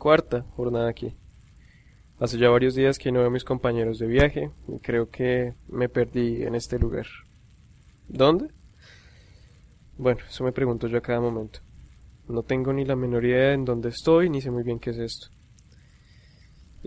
cuarta 0.01 0.43
jornada 0.57 0.89
aquí. 0.89 1.15
Hace 2.19 2.39
ya 2.39 2.51
varios 2.51 2.75
días 2.75 2.99
que 2.99 3.13
no 3.13 3.21
veo 3.21 3.29
a 3.29 3.31
mis 3.31 3.45
compañeros 3.45 3.99
de 3.99 4.09
viaje 4.09 4.51
y 4.67 4.81
creo 4.81 5.09
que 5.09 5.55
me 5.69 5.89
perdí 5.89 6.43
en 6.43 6.57
este 6.57 6.79
lugar. 6.79 7.07
¿Dónde? 8.09 8.49
Bueno, 9.97 10.21
eso 10.29 10.43
me 10.43 10.53
pregunto 10.53 10.89
yo 10.89 10.99
a 10.99 11.03
cada 11.03 11.21
momento. 11.21 11.61
No 12.29 12.43
tengo 12.43 12.73
ni 12.73 12.85
la 12.85 12.97
menor 12.97 13.25
idea 13.25 13.53
en 13.53 13.65
dónde 13.65 13.91
estoy 13.91 14.29
ni 14.29 14.41
sé 14.41 14.51
muy 14.51 14.65
bien 14.65 14.81
qué 14.81 14.91
es 14.91 14.99
esto. 14.99 15.29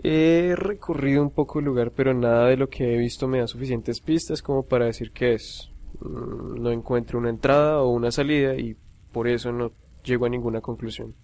He 0.02 0.54
recorrido 0.56 1.22
un 1.22 1.30
poco 1.30 1.60
el 1.60 1.66
lugar, 1.66 1.92
pero 1.92 2.12
nada 2.14 2.48
de 2.48 2.56
lo 2.56 2.68
que 2.68 2.94
he 2.94 2.98
visto 2.98 3.28
me 3.28 3.38
da 3.38 3.46
suficientes 3.46 4.00
pistas 4.00 4.42
como 4.42 4.64
para 4.66 4.86
decir 4.86 5.12
qué 5.12 5.34
es. 5.34 5.70
Mm, 6.00 6.62
No 6.62 6.70
encuentro 6.72 7.18
una 7.18 7.30
entrada 7.30 7.80
o 7.80 7.90
una 7.90 8.10
salida 8.10 8.54
y 8.56 8.76
por 9.12 9.28
eso 9.28 9.52
no 9.52 9.72
llego 10.04 10.26
a 10.26 10.28
ninguna 10.28 10.60
conclusión. 10.60 11.14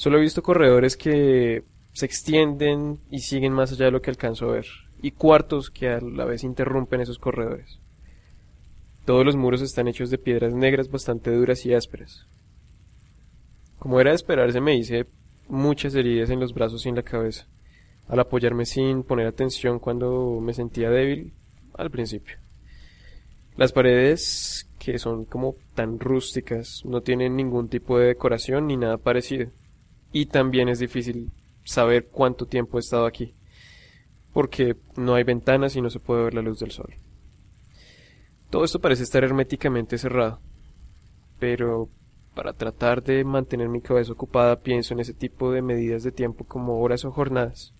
Solo 0.00 0.16
he 0.16 0.22
visto 0.22 0.42
corredores 0.42 0.96
que 0.96 1.62
se 1.92 2.06
extienden 2.06 3.00
y 3.10 3.18
siguen 3.18 3.52
más 3.52 3.70
allá 3.70 3.84
de 3.84 3.90
lo 3.90 4.00
que 4.00 4.08
alcanzo 4.08 4.48
a 4.48 4.52
ver, 4.52 4.66
y 5.02 5.10
cuartos 5.10 5.68
que 5.70 5.90
a 5.90 6.00
la 6.00 6.24
vez 6.24 6.42
interrumpen 6.42 7.02
esos 7.02 7.18
corredores. 7.18 7.78
Todos 9.04 9.26
los 9.26 9.36
muros 9.36 9.60
están 9.60 9.88
hechos 9.88 10.08
de 10.08 10.16
piedras 10.16 10.54
negras 10.54 10.90
bastante 10.90 11.30
duras 11.30 11.66
y 11.66 11.74
ásperas. 11.74 12.26
Como 13.78 14.00
era 14.00 14.08
de 14.08 14.16
esperarse, 14.16 14.58
me 14.62 14.74
hice 14.74 15.04
muchas 15.48 15.94
heridas 15.94 16.30
en 16.30 16.40
los 16.40 16.54
brazos 16.54 16.86
y 16.86 16.88
en 16.88 16.96
la 16.96 17.02
cabeza, 17.02 17.46
al 18.08 18.20
apoyarme 18.20 18.64
sin 18.64 19.02
poner 19.02 19.26
atención 19.26 19.78
cuando 19.78 20.40
me 20.40 20.54
sentía 20.54 20.88
débil 20.88 21.34
al 21.74 21.90
principio. 21.90 22.38
Las 23.54 23.72
paredes, 23.72 24.66
que 24.78 24.98
son 24.98 25.26
como 25.26 25.56
tan 25.74 26.00
rústicas, 26.00 26.86
no 26.86 27.02
tienen 27.02 27.36
ningún 27.36 27.68
tipo 27.68 27.98
de 27.98 28.06
decoración 28.06 28.66
ni 28.66 28.78
nada 28.78 28.96
parecido. 28.96 29.50
Y 30.12 30.26
también 30.26 30.68
es 30.68 30.78
difícil 30.78 31.30
saber 31.64 32.08
cuánto 32.08 32.46
tiempo 32.46 32.78
he 32.78 32.80
estado 32.80 33.06
aquí, 33.06 33.34
porque 34.32 34.76
no 34.96 35.14
hay 35.14 35.24
ventanas 35.24 35.76
y 35.76 35.80
no 35.80 35.90
se 35.90 36.00
puede 36.00 36.24
ver 36.24 36.34
la 36.34 36.42
luz 36.42 36.58
del 36.60 36.72
sol. 36.72 36.94
Todo 38.50 38.64
esto 38.64 38.80
parece 38.80 39.04
estar 39.04 39.22
herméticamente 39.22 39.98
cerrado, 39.98 40.40
pero 41.38 41.88
para 42.34 42.52
tratar 42.52 43.02
de 43.02 43.24
mantener 43.24 43.68
mi 43.68 43.80
cabeza 43.80 44.12
ocupada 44.12 44.60
pienso 44.60 44.94
en 44.94 45.00
ese 45.00 45.14
tipo 45.14 45.52
de 45.52 45.62
medidas 45.62 46.02
de 46.02 46.12
tiempo 46.12 46.44
como 46.44 46.80
horas 46.80 47.04
o 47.04 47.12
jornadas, 47.12 47.74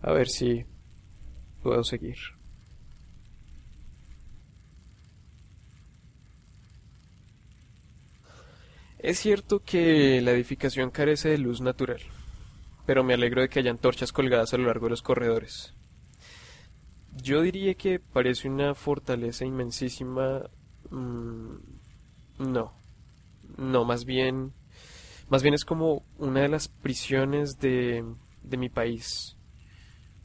a 0.00 0.12
ver 0.12 0.28
si 0.28 0.64
puedo 1.62 1.82
seguir. 1.82 2.16
Es 8.98 9.20
cierto 9.20 9.60
que 9.60 10.20
la 10.20 10.32
edificación 10.32 10.90
carece 10.90 11.28
de 11.28 11.38
luz 11.38 11.60
natural, 11.60 12.00
pero 12.84 13.04
me 13.04 13.14
alegro 13.14 13.42
de 13.42 13.48
que 13.48 13.60
haya 13.60 13.70
antorchas 13.70 14.12
colgadas 14.12 14.52
a 14.52 14.58
lo 14.58 14.66
largo 14.66 14.86
de 14.86 14.90
los 14.90 15.02
corredores. 15.02 15.72
Yo 17.14 17.42
diría 17.42 17.74
que 17.74 18.00
parece 18.00 18.48
una 18.48 18.74
fortaleza 18.74 19.44
inmensísima. 19.44 20.50
mm, 20.90 21.56
no, 22.40 22.72
no, 23.56 23.84
más 23.84 24.04
bien, 24.04 24.52
más 25.28 25.42
bien 25.42 25.54
es 25.54 25.64
como 25.64 26.04
una 26.18 26.42
de 26.42 26.48
las 26.48 26.68
prisiones 26.68 27.58
de, 27.60 28.04
de 28.42 28.56
mi 28.56 28.68
país. 28.68 29.36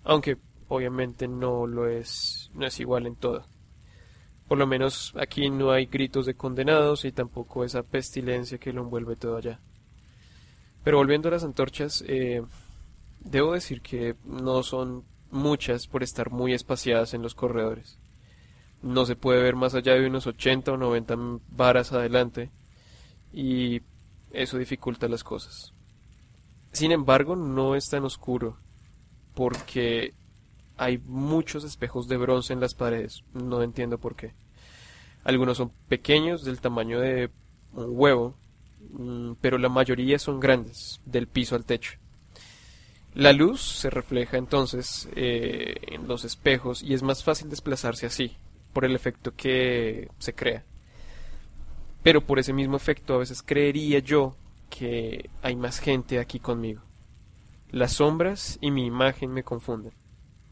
Aunque 0.04 0.38
obviamente 0.68 1.28
no 1.28 1.68
lo 1.68 1.88
es, 1.88 2.50
no 2.54 2.66
es 2.66 2.80
igual 2.80 3.06
en 3.06 3.16
todo. 3.16 3.46
Por 4.48 4.58
lo 4.58 4.68
menos 4.68 5.14
aquí 5.20 5.50
no 5.50 5.72
hay 5.72 5.86
gritos 5.86 6.26
de 6.26 6.36
condenados 6.36 7.06
y 7.06 7.12
tampoco 7.12 7.64
esa 7.64 7.84
pestilencia 7.84 8.58
que 8.58 8.74
lo 8.74 8.82
envuelve 8.82 9.16
todo 9.16 9.38
allá. 9.38 9.60
Pero 10.84 10.98
volviendo 10.98 11.30
a 11.30 11.32
las 11.32 11.44
antorchas, 11.44 12.04
eh, 12.08 12.44
debo 13.20 13.54
decir 13.54 13.82
que 13.82 14.16
no 14.26 14.64
son 14.64 15.06
muchas 15.32 15.88
por 15.88 16.04
estar 16.04 16.30
muy 16.30 16.54
espaciadas 16.54 17.14
en 17.14 17.22
los 17.22 17.36
corredores. 17.36 17.98
No 18.82 19.06
se 19.06 19.16
puede 19.16 19.42
ver 19.42 19.56
más 19.56 19.76
allá 19.76 19.94
de 19.94 20.06
unos 20.06 20.28
80 20.28 20.74
o 20.74 20.78
90 20.78 21.16
varas 21.50 21.94
adelante 21.94 22.52
y 23.32 23.82
eso 24.32 24.58
dificulta 24.58 25.08
las 25.08 25.24
cosas. 25.24 25.74
Sin 26.72 26.92
embargo, 26.92 27.36
no 27.36 27.76
es 27.76 27.90
tan 27.90 28.04
oscuro 28.04 28.58
porque 29.34 30.14
hay 30.84 30.98
muchos 30.98 31.64
espejos 31.64 32.08
de 32.08 32.18
bronce 32.18 32.54
en 32.54 32.60
las 32.60 32.76
paredes. 32.76 33.24
No 33.34 33.62
entiendo 33.62 33.98
por 33.98 34.16
qué. 34.16 34.34
Algunos 35.24 35.58
son 35.58 35.72
pequeños, 35.88 36.44
del 36.44 36.60
tamaño 36.60 37.00
de 37.00 37.30
un 37.74 37.88
huevo, 37.90 38.36
mm, 38.92 39.34
pero 39.42 39.58
la 39.58 39.70
mayoría 39.70 40.20
son 40.20 40.40
grandes, 40.40 41.02
del 41.06 41.28
piso 41.28 41.56
al 41.56 41.66
techo. 41.66 41.94
La 43.14 43.32
luz 43.32 43.62
se 43.62 43.90
refleja 43.90 44.38
entonces 44.38 45.08
eh, 45.16 45.76
en 45.88 46.08
los 46.08 46.26
espejos 46.26 46.82
y 46.82 46.94
es 46.94 47.04
más 47.04 47.24
fácil 47.24 47.50
desplazarse 47.50 48.06
así, 48.06 48.36
por 48.74 48.86
el 48.86 48.96
efecto 48.96 49.34
que 49.36 50.10
se 50.18 50.34
crea. 50.34 50.64
Pero 52.02 52.22
por 52.26 52.40
ese 52.40 52.54
mismo 52.54 52.76
efecto 52.76 53.14
a 53.14 53.20
veces 53.20 53.44
creería 53.44 54.00
yo 54.00 54.36
que 54.70 55.30
hay 55.42 55.56
más 55.56 55.80
gente 55.80 56.20
aquí 56.20 56.40
conmigo. 56.40 56.82
Las 57.70 57.94
sombras 57.94 58.58
y 58.62 58.72
mi 58.72 58.86
imagen 58.86 59.32
me 59.32 59.44
confunden. 59.44 59.94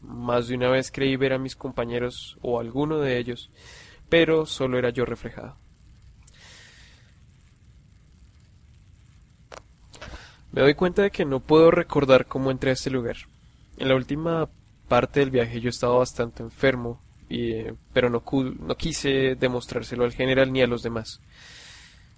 Más 0.02 0.48
de 0.48 0.56
una 0.56 0.68
vez 0.68 0.90
creí 0.90 1.16
ver 1.16 1.32
a 1.32 1.38
mis 1.38 1.56
compañeros 1.56 2.36
o 2.42 2.58
alguno 2.58 2.98
de 2.98 3.18
ellos, 3.18 3.50
pero 4.08 4.46
solo 4.46 4.78
era 4.78 4.90
yo 4.90 5.04
reflejado. 5.04 5.56
Me 10.52 10.60
doy 10.60 10.74
cuenta 10.74 11.02
de 11.02 11.10
que 11.10 11.24
no 11.24 11.40
puedo 11.40 11.70
recordar 11.70 12.26
cómo 12.26 12.50
entré 12.50 12.70
a 12.70 12.74
este 12.74 12.90
lugar. 12.90 13.16
En 13.78 13.88
la 13.88 13.94
última 13.94 14.50
parte 14.86 15.20
del 15.20 15.30
viaje 15.30 15.60
yo 15.62 15.70
estaba 15.70 15.96
bastante 15.96 16.42
enfermo, 16.42 17.00
y, 17.30 17.52
eh, 17.52 17.74
pero 17.94 18.10
no, 18.10 18.22
no 18.60 18.76
quise 18.76 19.34
demostrárselo 19.36 20.04
al 20.04 20.12
general 20.12 20.52
ni 20.52 20.60
a 20.60 20.66
los 20.66 20.82
demás. 20.82 21.22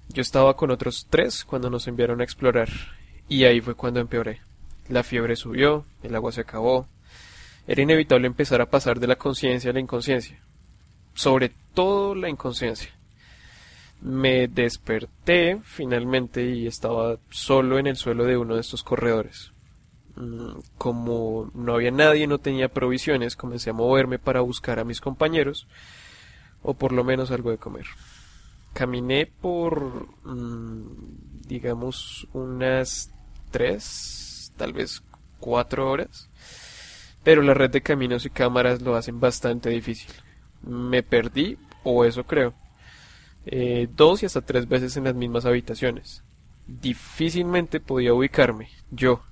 Yo 0.08 0.20
estaba 0.20 0.56
con 0.56 0.72
otros 0.72 1.06
tres 1.08 1.44
cuando 1.44 1.70
nos 1.70 1.86
enviaron 1.86 2.20
a 2.20 2.24
explorar, 2.24 2.68
y 3.28 3.44
ahí 3.44 3.60
fue 3.60 3.76
cuando 3.76 4.00
empeoré. 4.00 4.40
La 4.88 5.04
fiebre 5.04 5.36
subió, 5.36 5.86
el 6.02 6.16
agua 6.16 6.32
se 6.32 6.40
acabó. 6.40 6.88
Era 7.66 7.82
inevitable 7.82 8.26
empezar 8.26 8.60
a 8.60 8.68
pasar 8.68 9.00
de 9.00 9.06
la 9.06 9.16
conciencia 9.16 9.70
a 9.70 9.72
la 9.72 9.80
inconsciencia. 9.80 10.38
Sobre 11.14 11.52
todo 11.72 12.14
la 12.14 12.28
inconsciencia. 12.28 12.90
Me 14.02 14.48
desperté 14.48 15.60
finalmente 15.62 16.44
y 16.44 16.66
estaba 16.66 17.18
solo 17.30 17.78
en 17.78 17.86
el 17.86 17.96
suelo 17.96 18.24
de 18.24 18.36
uno 18.36 18.54
de 18.54 18.60
estos 18.60 18.82
corredores. 18.82 19.52
Mm, 20.16 20.58
Como 20.76 21.50
no 21.54 21.74
había 21.74 21.90
nadie, 21.90 22.26
no 22.26 22.38
tenía 22.38 22.68
provisiones, 22.68 23.36
comencé 23.36 23.70
a 23.70 23.74
moverme 23.74 24.18
para 24.18 24.40
buscar 24.40 24.78
a 24.78 24.84
mis 24.84 25.00
compañeros, 25.00 25.66
o 26.62 26.74
por 26.74 26.92
lo 26.92 27.02
menos 27.02 27.30
algo 27.30 27.50
de 27.50 27.58
comer. 27.58 27.86
Caminé 28.74 29.26
por, 29.26 30.08
mm, 30.24 31.46
digamos, 31.46 32.26
unas 32.32 33.10
tres, 33.50 34.52
tal 34.56 34.72
vez 34.72 35.02
cuatro 35.40 35.90
horas, 35.90 36.28
pero 37.24 37.42
la 37.42 37.54
red 37.54 37.70
de 37.70 37.82
caminos 37.82 38.24
y 38.26 38.30
cámaras 38.30 38.82
lo 38.82 38.94
hacen 38.94 39.18
bastante 39.18 39.70
difícil. 39.70 40.12
Me 40.62 41.02
perdí, 41.02 41.58
o 41.82 42.04
eso 42.04 42.24
creo 42.24 42.54
eh, 43.46 43.88
dos 43.94 44.22
y 44.22 44.26
hasta 44.26 44.40
tres 44.40 44.68
veces 44.68 44.96
en 44.96 45.04
las 45.04 45.14
mismas 45.14 45.44
habitaciones. 45.44 46.22
Difícilmente 46.66 47.80
podía 47.80 48.14
ubicarme, 48.14 48.70
yo, 48.90 49.22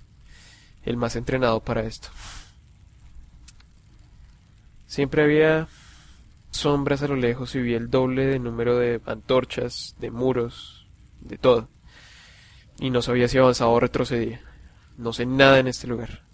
el 0.85 0.97
más 0.97 1.17
entrenado 1.17 1.61
para 1.61 1.83
esto. 1.83 2.09
Siempre 4.87 5.23
había 5.23 5.69
sombras 6.51 7.03
a 7.03 7.09
lo 7.09 7.17
lejos 7.17 7.55
y 7.55 7.63
vi 7.63 7.73
el 7.73 7.89
doble 7.89 8.27
de 8.27 8.39
número 8.39 8.77
de 8.77 9.01
antorchas, 9.07 9.97
de 9.99 10.11
muros, 10.11 10.87
de 11.21 11.39
todo. 11.39 11.69
Y 12.79 12.91
no 12.91 13.01
sabía 13.01 13.29
si 13.29 13.39
avanzaba 13.39 13.71
o 13.71 13.81
retrocedía. 13.81 14.43
No 14.99 15.15
sé 15.15 15.25
nada 15.25 15.59
en 15.59 15.69
este 15.69 15.87
lugar. 15.87 16.25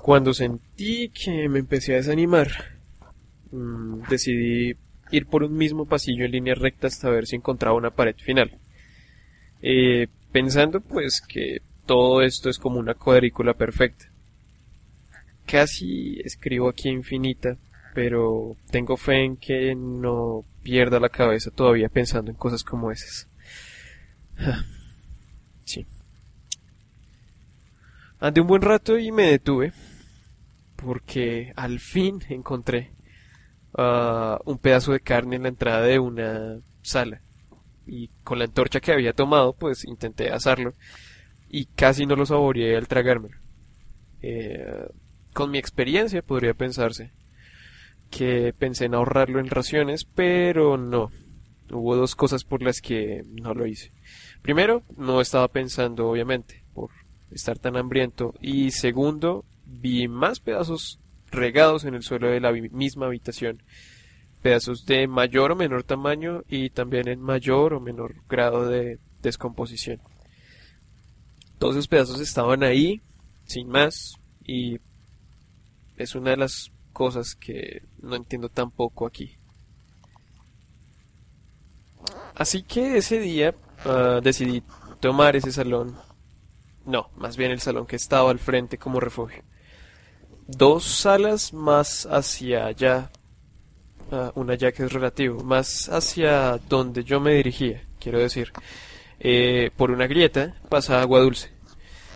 Cuando 0.00 0.34
sentí 0.34 1.10
que 1.10 1.48
me 1.48 1.58
empecé 1.58 1.94
a 1.94 1.96
desanimar, 1.96 2.48
mm, 3.50 4.08
decidí 4.08 4.76
ir 5.10 5.26
por 5.26 5.42
un 5.42 5.56
mismo 5.56 5.86
pasillo 5.86 6.24
en 6.24 6.32
línea 6.32 6.54
recta 6.54 6.86
hasta 6.86 7.10
ver 7.10 7.26
si 7.26 7.36
encontraba 7.36 7.76
una 7.76 7.90
pared 7.90 8.16
final. 8.16 8.58
Eh, 9.60 10.08
pensando 10.32 10.80
pues 10.80 11.20
que 11.20 11.62
todo 11.86 12.22
esto 12.22 12.48
es 12.48 12.58
como 12.58 12.78
una 12.78 12.94
cuadrícula 12.94 13.54
perfecta. 13.54 14.10
Casi 15.46 16.20
escribo 16.24 16.68
aquí 16.68 16.88
infinita, 16.88 17.58
pero 17.94 18.56
tengo 18.70 18.96
fe 18.96 19.24
en 19.24 19.36
que 19.36 19.74
no 19.74 20.44
pierda 20.62 21.00
la 21.00 21.08
cabeza 21.08 21.50
todavía 21.50 21.88
pensando 21.88 22.30
en 22.30 22.36
cosas 22.36 22.64
como 22.64 22.90
esas. 22.90 23.28
Ah, 24.38 24.64
Sí. 25.64 25.86
Andé 28.22 28.40
un 28.40 28.46
buen 28.46 28.62
rato 28.62 28.96
y 29.00 29.10
me 29.10 29.24
detuve 29.24 29.72
porque 30.76 31.52
al 31.56 31.80
fin 31.80 32.20
encontré 32.28 32.92
ah, 33.74 34.38
un 34.44 34.58
pedazo 34.58 34.92
de 34.92 35.00
carne 35.00 35.34
en 35.34 35.42
la 35.42 35.48
entrada 35.48 35.82
de 35.82 35.98
una 35.98 36.60
sala 36.82 37.20
y 37.84 38.10
con 38.22 38.38
la 38.38 38.44
antorcha 38.44 38.78
que 38.78 38.92
había 38.92 39.12
tomado 39.12 39.54
pues 39.54 39.84
intenté 39.84 40.30
asarlo 40.30 40.74
y 41.48 41.64
casi 41.64 42.06
no 42.06 42.14
lo 42.14 42.24
saboreé 42.24 42.76
al 42.76 42.86
tragármelo. 42.86 43.38
Eh, 44.20 44.86
con 45.34 45.50
mi 45.50 45.58
experiencia 45.58 46.22
podría 46.22 46.54
pensarse 46.54 47.10
que 48.08 48.54
pensé 48.56 48.84
en 48.84 48.94
ahorrarlo 48.94 49.40
en 49.40 49.50
raciones, 49.50 50.04
pero 50.04 50.76
no. 50.76 51.10
Hubo 51.72 51.96
dos 51.96 52.14
cosas 52.14 52.44
por 52.44 52.62
las 52.62 52.80
que 52.80 53.24
no 53.42 53.52
lo 53.52 53.66
hice. 53.66 53.90
Primero, 54.42 54.84
no 54.96 55.20
estaba 55.20 55.48
pensando, 55.48 56.08
obviamente, 56.08 56.64
por 56.72 56.90
estar 57.34 57.58
tan 57.58 57.76
hambriento. 57.76 58.34
Y 58.40 58.70
segundo, 58.70 59.44
vi 59.66 60.08
más 60.08 60.40
pedazos 60.40 61.00
regados 61.30 61.84
en 61.84 61.94
el 61.94 62.02
suelo 62.02 62.28
de 62.28 62.40
la 62.40 62.52
misma 62.52 63.06
habitación. 63.06 63.62
Pedazos 64.42 64.86
de 64.86 65.06
mayor 65.06 65.52
o 65.52 65.56
menor 65.56 65.84
tamaño 65.84 66.42
y 66.48 66.70
también 66.70 67.08
en 67.08 67.20
mayor 67.20 67.74
o 67.74 67.80
menor 67.80 68.16
grado 68.28 68.68
de 68.68 68.98
descomposición. 69.22 70.00
Todos 71.58 71.76
esos 71.76 71.88
pedazos 71.88 72.20
estaban 72.20 72.64
ahí, 72.64 73.00
sin 73.44 73.68
más, 73.68 74.16
y 74.44 74.80
es 75.96 76.14
una 76.16 76.30
de 76.30 76.36
las 76.36 76.72
cosas 76.92 77.36
que 77.36 77.82
no 78.00 78.16
entiendo 78.16 78.48
tampoco 78.48 79.06
aquí. 79.06 79.36
Así 82.34 82.62
que 82.62 82.96
ese 82.96 83.20
día 83.20 83.54
ah, 83.84 84.20
decidí 84.22 84.62
tomar 85.00 85.36
ese 85.36 85.52
salón. 85.52 85.96
No, 86.84 87.10
más 87.16 87.36
bien 87.36 87.50
el 87.52 87.60
salón 87.60 87.86
que 87.86 87.96
estaba 87.96 88.30
al 88.30 88.38
frente 88.38 88.78
como 88.78 89.00
refugio. 89.00 89.42
Dos 90.46 90.84
salas 90.84 91.52
más 91.52 92.06
hacia 92.06 92.66
allá. 92.66 93.10
ah, 94.10 94.32
una 94.34 94.54
ya 94.54 94.72
que 94.72 94.84
es 94.84 94.92
relativo. 94.92 95.42
Más 95.44 95.88
hacia 95.88 96.58
donde 96.68 97.04
yo 97.04 97.20
me 97.20 97.34
dirigía, 97.34 97.84
quiero 98.00 98.18
decir. 98.18 98.52
Eh, 99.20 99.70
por 99.76 99.90
una 99.90 100.06
grieta 100.06 100.54
pasa 100.68 101.00
agua 101.00 101.20
dulce. 101.20 101.50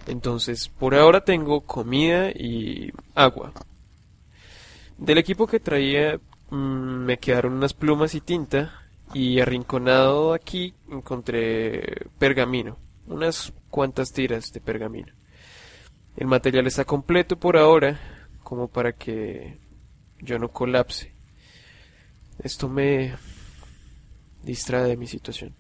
Entonces, 0.07 0.69
por 0.69 0.95
ahora 0.95 1.25
tengo 1.25 1.63
comida 1.63 2.31
y 2.31 2.93
agua. 3.15 3.53
Del 4.99 5.19
equipo 5.19 5.47
que 5.47 5.61
traía 5.61 6.19
mm, 6.51 6.57
me 7.05 7.19
quedaron 7.19 7.55
unas 7.55 7.75
plumas 7.75 8.15
y 8.15 8.21
tinta 8.21 8.83
y 9.15 9.41
arrinconado 9.41 10.33
aquí 10.35 10.75
encontré 10.91 12.09
pergamino, 12.19 12.77
unas 13.07 13.53
cuantas 13.71 14.13
tiras 14.13 14.53
de 14.53 14.61
pergamino. 14.61 15.13
El 16.17 16.27
material 16.27 16.67
está 16.67 16.85
completo 16.85 17.39
por 17.39 17.57
ahora, 17.57 18.01
como 18.43 18.69
para 18.69 18.93
que 18.93 19.59
yo 20.21 20.39
no 20.39 20.49
colapse. 20.49 21.13
Esto 22.39 22.69
me 22.69 23.15
distrae 24.43 24.85
de 24.85 24.97
mi 24.97 25.07
situación. 25.07 25.55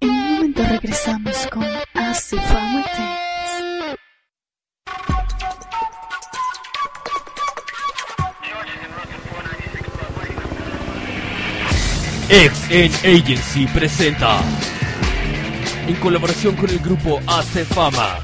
En 0.00 0.10
un 0.10 0.34
momento 0.34 0.62
regresamos 0.64 1.46
con 1.48 1.64
Fama 2.02 2.84
XN 12.28 12.92
Agency 13.04 13.66
presenta, 13.68 14.40
en 15.86 15.94
colaboración 15.96 16.56
con 16.56 16.68
el 16.68 16.80
grupo 16.80 17.20
Hace 17.24 17.64
Fama, 17.64 18.18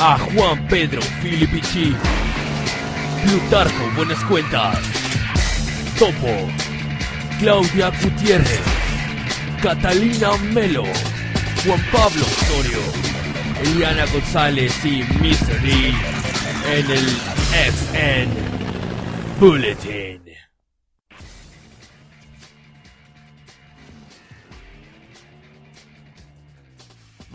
a 0.00 0.18
Juan 0.18 0.66
Pedro 0.66 1.00
Filipichi, 1.22 1.94
Plutarco 3.24 3.90
Buenas 3.94 4.18
Cuentas, 4.24 4.78
Topo, 5.96 6.48
Claudia 7.38 7.92
Gutiérrez, 8.02 8.60
Catalina 9.62 10.36
Melo, 10.52 10.82
Juan 11.64 11.80
Pablo 11.92 12.26
Osorio, 12.26 12.80
Eliana 13.62 14.06
González 14.06 14.74
y. 14.84 15.02
D 15.02 15.94
en 16.74 16.90
el 16.90 17.08
XN 17.70 18.28
Bulletin. 19.38 20.25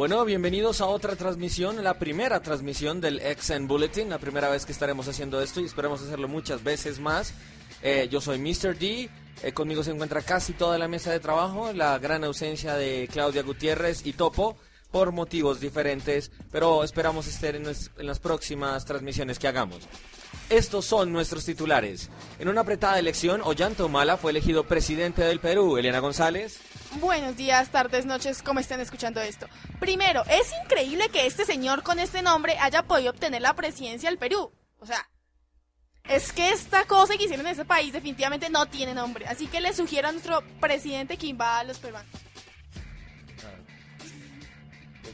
Bueno, 0.02 0.26
bienvenidos 0.26 0.82
a 0.82 0.88
otra 0.88 1.16
transmisión, 1.16 1.84
la 1.84 2.00
primera 2.00 2.40
transmisión 2.40 3.02
del 3.02 3.22
XN 3.22 3.68
Bulletin, 3.68 4.10
la 4.10 4.18
primera 4.18 4.50
vez 4.50 4.66
que 4.66 4.72
estaremos 4.72 5.08
haciendo 5.08 5.40
esto 5.40 5.62
y 5.62 5.66
esperamos 5.66 6.02
hacerlo 6.02 6.28
muchas 6.28 6.64
veces 6.64 7.00
más. 7.00 7.36
Eh, 7.84 8.08
yo 8.10 8.20
soy 8.20 8.40
Mr. 8.40 8.76
D, 8.80 9.12
eh, 9.44 9.52
conmigo 9.52 9.84
se 9.84 9.92
encuentra 9.92 10.24
casi 10.24 10.54
toda 10.54 10.80
la 10.80 10.88
mesa 10.88 11.12
de 11.12 11.20
trabajo, 11.20 11.72
la 11.72 12.00
gran 12.00 12.24
ausencia 12.24 12.74
de 12.74 13.08
Claudia 13.12 13.44
Gutiérrez 13.44 14.04
y 14.04 14.14
Topo 14.14 14.58
por 14.90 15.12
motivos 15.12 15.60
diferentes, 15.60 16.32
pero 16.52 16.84
esperamos 16.84 17.28
estar 17.28 17.56
en, 17.56 17.68
las 17.98 18.20
próximas 18.20 18.84
transmisiones 18.86 19.38
que 19.38 19.50
hagamos. 19.50 19.82
Estos 20.50 20.84
son 20.84 21.14
nuestros 21.14 21.46
titulares. 21.46 22.10
En 22.40 22.50
una 22.50 22.62
apretada 22.62 22.98
elección, 22.98 23.42
Ollanta 23.44 23.86
Humala 23.86 24.18
fue 24.18 24.32
elegido 24.32 24.64
presidente 24.64 25.22
del 25.22 25.40
Perú. 25.40 25.78
Eliana 25.78 26.00
González. 26.00 26.60
Buenos 26.99 27.38
días, 27.38 27.69
tardes, 27.69 28.06
noches, 28.06 28.43
como 28.43 28.60
estén 28.60 28.82
escuchando 28.82 29.21
esto. 29.21 29.47
Primero, 29.80 30.23
es 30.30 30.51
increíble 30.63 31.08
que 31.10 31.25
este 31.25 31.45
señor 31.45 31.84
con 31.84 31.99
este 31.99 32.21
nombre 32.21 32.58
haya 32.60 32.84
podido 32.84 33.12
obtener 33.12 33.41
la 33.41 33.56
presidencia 33.56 34.10
del 34.10 34.19
Perú. 34.19 34.51
O 34.80 34.86
sea, 34.86 35.08
es 36.10 36.34
que 36.34 36.49
esta 36.49 36.86
cosa 36.86 37.15
que 37.15 37.23
hicieron 37.23 37.45
en 37.45 37.54
ese 37.54 37.63
país 37.63 37.93
definitivamente 37.93 38.49
no 38.49 38.65
tiene 38.65 38.93
nombre. 38.93 39.25
Así 39.27 39.47
que 39.47 39.62
le 39.62 39.73
sugiero 39.73 40.10
a 40.10 40.12
nuestro 40.12 40.43
presidente 40.60 41.15
que 41.15 41.27
invada 41.27 41.60
a 41.60 41.63
los 41.63 41.80
peruanos. 41.80 42.12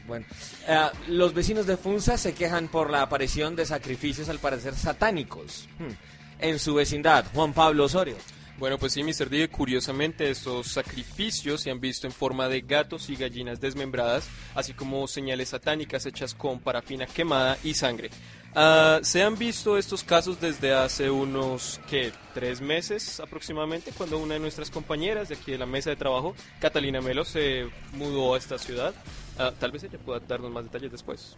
Bueno, 0.08 0.26
eh, 0.68 0.90
los 1.10 1.34
vecinos 1.34 1.68
de 1.68 1.78
Funza 1.78 2.18
se 2.18 2.34
quejan 2.34 2.70
por 2.70 2.90
la 2.90 3.04
aparición 3.04 3.56
de 3.56 3.66
sacrificios 3.66 4.30
al 4.30 4.40
parecer 4.40 4.74
satánicos 4.74 5.68
hmm, 5.78 5.92
en 6.40 6.60
su 6.60 6.74
vecindad. 6.74 7.26
Juan 7.34 7.54
Pablo 7.54 7.86
Osorio. 7.86 8.16
Bueno, 8.58 8.80
pues 8.80 8.94
sí, 8.94 9.04
Mr. 9.04 9.30
D, 9.30 9.50
curiosamente 9.50 10.32
estos 10.32 10.68
sacrificios 10.68 11.62
se 11.62 11.70
han 11.70 11.80
visto 11.80 12.08
en 12.08 12.14
forma 12.14 12.50
de 12.50 12.62
gatos 12.62 13.08
y 13.10 13.16
gallinas 13.16 13.62
desmembradas, 13.62 14.28
así 14.56 14.74
como 14.74 15.08
señales 15.08 15.50
satánicas 15.50 16.08
hechas 16.08 16.34
con 16.34 16.60
parafina 16.60 17.06
quemada 17.06 17.58
y 17.64 17.76
sangre. 17.76 18.10
Ah, 18.56 19.00
se 19.04 19.22
han 19.22 19.38
visto 19.38 19.78
estos 19.78 20.04
casos 20.04 20.42
desde 20.42 20.74
hace 20.74 21.12
unos, 21.12 21.80
¿qué? 21.88 22.12
Tres 22.34 22.60
meses 22.60 23.20
aproximadamente, 23.20 23.92
cuando 23.96 24.18
una 24.18 24.34
de 24.34 24.40
nuestras 24.40 24.72
compañeras 24.72 25.30
de 25.30 25.36
aquí 25.36 25.52
de 25.52 25.60
la 25.60 25.68
mesa 25.68 25.92
de 25.92 25.96
trabajo, 25.96 26.34
Catalina 26.60 27.00
Melo, 27.00 27.24
se 27.26 27.70
mudó 27.94 28.34
a 28.34 28.40
esta 28.40 28.58
ciudad. 28.58 28.96
Ah, 29.38 29.54
tal 29.60 29.72
vez 29.72 29.84
ella 29.84 30.00
pueda 30.00 30.20
darnos 30.22 30.52
más 30.52 30.64
detalles 30.64 30.92
después. 30.92 31.38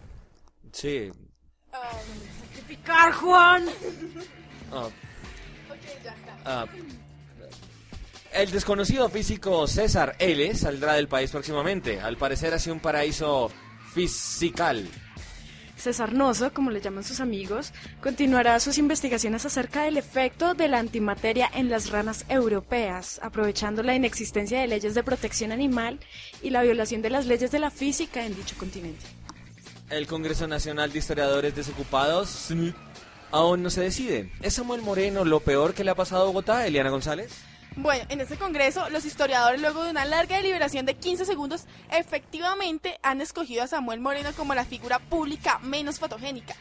Sí. 0.72 1.10
Sacrificar, 1.70 3.12
Juan. 3.12 3.66
ah, 4.72 4.88
ah, 6.46 6.66
el 8.32 8.50
desconocido 8.50 9.08
físico 9.08 9.66
César 9.66 10.16
L. 10.18 10.54
saldrá 10.54 10.94
del 10.94 11.08
país 11.08 11.30
próximamente. 11.30 12.00
Al 12.00 12.16
parecer 12.16 12.54
hacia 12.54 12.72
un 12.72 12.80
paraíso 12.80 13.50
fisical. 13.92 14.88
César 15.76 16.12
Noso, 16.12 16.52
como 16.52 16.70
le 16.70 16.80
llaman 16.80 17.04
sus 17.04 17.20
amigos, 17.20 17.72
continuará 18.02 18.60
sus 18.60 18.76
investigaciones 18.76 19.46
acerca 19.46 19.84
del 19.84 19.96
efecto 19.96 20.52
de 20.54 20.68
la 20.68 20.78
antimateria 20.78 21.50
en 21.54 21.70
las 21.70 21.90
ranas 21.90 22.26
europeas, 22.28 23.18
aprovechando 23.22 23.82
la 23.82 23.94
inexistencia 23.94 24.60
de 24.60 24.68
leyes 24.68 24.94
de 24.94 25.02
protección 25.02 25.52
animal 25.52 25.98
y 26.42 26.50
la 26.50 26.62
violación 26.62 27.00
de 27.00 27.10
las 27.10 27.26
leyes 27.26 27.50
de 27.50 27.60
la 27.60 27.70
física 27.70 28.26
en 28.26 28.36
dicho 28.36 28.56
continente. 28.58 29.06
El 29.88 30.06
Congreso 30.06 30.46
Nacional 30.46 30.92
de 30.92 30.98
Historiadores 30.98 31.56
Desocupados 31.56 32.48
aún 33.32 33.62
no 33.62 33.70
se 33.70 33.80
decide. 33.80 34.30
¿Es 34.42 34.54
Samuel 34.54 34.82
Moreno 34.82 35.24
lo 35.24 35.40
peor 35.40 35.72
que 35.72 35.82
le 35.82 35.90
ha 35.90 35.96
pasado 35.96 36.24
a 36.24 36.26
Bogotá, 36.26 36.66
Eliana 36.66 36.90
González? 36.90 37.32
Bueno, 37.76 38.04
en 38.08 38.20
este 38.20 38.36
congreso, 38.36 38.90
los 38.90 39.04
historiadores, 39.04 39.60
luego 39.60 39.84
de 39.84 39.90
una 39.90 40.04
larga 40.04 40.36
deliberación 40.36 40.86
de 40.86 40.94
15 40.94 41.24
segundos, 41.24 41.64
efectivamente 41.90 42.98
han 43.02 43.20
escogido 43.20 43.62
a 43.62 43.68
Samuel 43.68 44.00
Moreno 44.00 44.30
como 44.36 44.54
la 44.54 44.64
figura 44.64 44.98
pública 44.98 45.58
menos 45.60 45.98
fotogénica. 45.98 46.54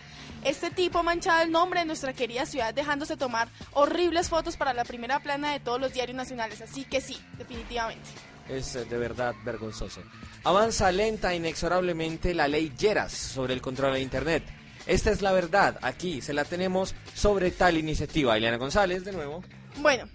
Este 0.43 0.69
tipo 0.69 0.99
ha 0.99 1.03
manchado 1.03 1.43
el 1.43 1.51
nombre 1.51 1.81
de 1.81 1.85
nuestra 1.85 2.13
querida 2.13 2.45
ciudad, 2.45 2.73
dejándose 2.73 3.17
tomar 3.17 3.49
horribles 3.73 4.29
fotos 4.29 4.55
para 4.55 4.73
la 4.73 4.85
primera 4.85 5.19
plana 5.19 5.51
de 5.51 5.59
todos 5.59 5.81
los 5.81 5.91
diarios 5.91 6.15
nacionales. 6.15 6.61
Así 6.61 6.85
que 6.85 7.01
sí, 7.01 7.19
definitivamente. 7.37 8.09
Es 8.47 8.75
eh, 8.75 8.85
de 8.85 8.97
verdad 8.97 9.35
vergonzoso. 9.43 10.01
Avanza 10.43 10.91
lenta 10.91 11.33
e 11.33 11.37
inexorablemente 11.37 12.33
la 12.33 12.47
ley 12.47 12.71
Lleras 12.77 13.11
sobre 13.11 13.53
el 13.53 13.61
control 13.61 13.93
de 13.93 14.01
Internet. 14.01 14.43
Esta 14.85 15.11
es 15.11 15.21
la 15.21 15.33
verdad, 15.33 15.77
aquí 15.81 16.21
se 16.21 16.33
la 16.33 16.45
tenemos 16.45 16.95
sobre 17.13 17.51
tal 17.51 17.77
iniciativa. 17.77 18.37
Eliana 18.37 18.57
González, 18.57 19.03
de 19.03 19.11
nuevo. 19.11 19.43
Bueno, 19.77 20.07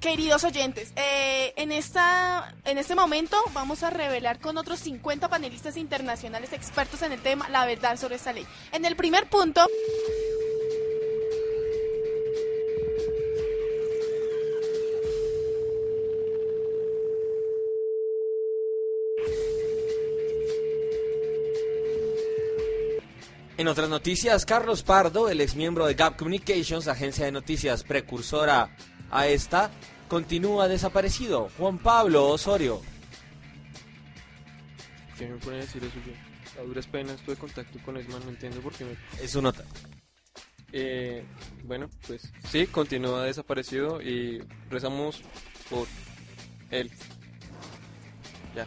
queridos 0.00 0.44
oyentes, 0.44 0.92
eh, 0.96 1.52
en, 1.56 1.72
esta, 1.72 2.54
en 2.64 2.78
este 2.78 2.94
momento 2.94 3.36
vamos 3.52 3.82
a 3.82 3.90
revelar 3.90 4.40
con 4.40 4.56
otros 4.58 4.80
50 4.80 5.28
panelistas 5.28 5.76
internacionales 5.76 6.52
expertos 6.52 7.02
en 7.02 7.12
el 7.12 7.20
tema 7.20 7.48
la 7.48 7.66
verdad 7.66 7.96
sobre 7.98 8.16
esta 8.16 8.32
ley. 8.32 8.46
En 8.72 8.84
el 8.84 8.96
primer 8.96 9.28
punto... 9.28 9.66
En 23.58 23.68
otras 23.68 23.88
noticias, 23.88 24.44
Carlos 24.44 24.82
Pardo, 24.82 25.30
el 25.30 25.40
exmiembro 25.40 25.86
de 25.86 25.94
Gap 25.94 26.16
Communications, 26.16 26.88
agencia 26.88 27.24
de 27.24 27.32
noticias 27.32 27.84
precursora 27.84 28.68
a 29.10 29.26
esta, 29.26 29.70
continúa 30.08 30.68
desaparecido. 30.68 31.50
Juan 31.58 31.78
Pablo 31.78 32.28
Osorio. 32.28 32.80
¿Qué 35.18 35.26
me 35.26 35.52
a 35.52 35.56
decir 35.56 35.82
eso 35.82 35.96
yo? 36.06 36.60
A 36.60 36.64
duras 36.64 36.86
penas 36.86 37.20
tuve 37.22 37.36
contacto 37.36 37.78
con 37.84 37.96
el 37.96 38.06
man, 38.08 38.20
no 38.24 38.30
entiendo 38.30 38.60
por 38.60 38.72
qué 38.72 38.84
me... 38.84 38.96
Es 39.22 39.30
su 39.30 39.42
nota. 39.42 39.64
Eh, 40.72 41.24
bueno, 41.64 41.88
pues 42.06 42.30
sí, 42.50 42.66
continúa 42.66 43.24
desaparecido 43.24 44.02
y 44.02 44.42
rezamos 44.68 45.22
por 45.70 45.86
él. 46.70 46.90
Ya. 48.54 48.66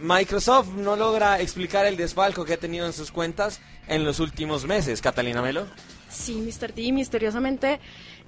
Microsoft 0.00 0.68
no 0.70 0.96
logra 0.96 1.40
explicar 1.40 1.86
el 1.86 1.96
desfalco 1.96 2.44
que 2.44 2.54
ha 2.54 2.56
tenido 2.56 2.86
en 2.86 2.92
sus 2.92 3.12
cuentas 3.12 3.60
en 3.86 4.04
los 4.04 4.18
últimos 4.18 4.66
meses. 4.66 5.00
Catalina 5.00 5.42
Melo. 5.42 5.66
Sí, 6.12 6.34
Mr. 6.34 6.74
D, 6.74 6.92
misteriosamente, 6.92 7.80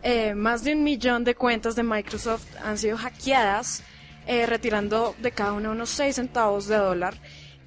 eh, 0.02 0.34
más 0.34 0.64
de 0.64 0.74
un 0.74 0.82
millón 0.82 1.24
de 1.24 1.34
cuentas 1.34 1.76
de 1.76 1.82
Microsoft 1.82 2.46
han 2.62 2.78
sido 2.78 2.96
hackeadas, 2.96 3.82
eh, 4.26 4.46
retirando 4.46 5.14
de 5.20 5.32
cada 5.32 5.52
una 5.52 5.70
unos 5.70 5.90
6 5.90 6.16
centavos 6.16 6.66
de 6.66 6.76
dólar, 6.76 7.14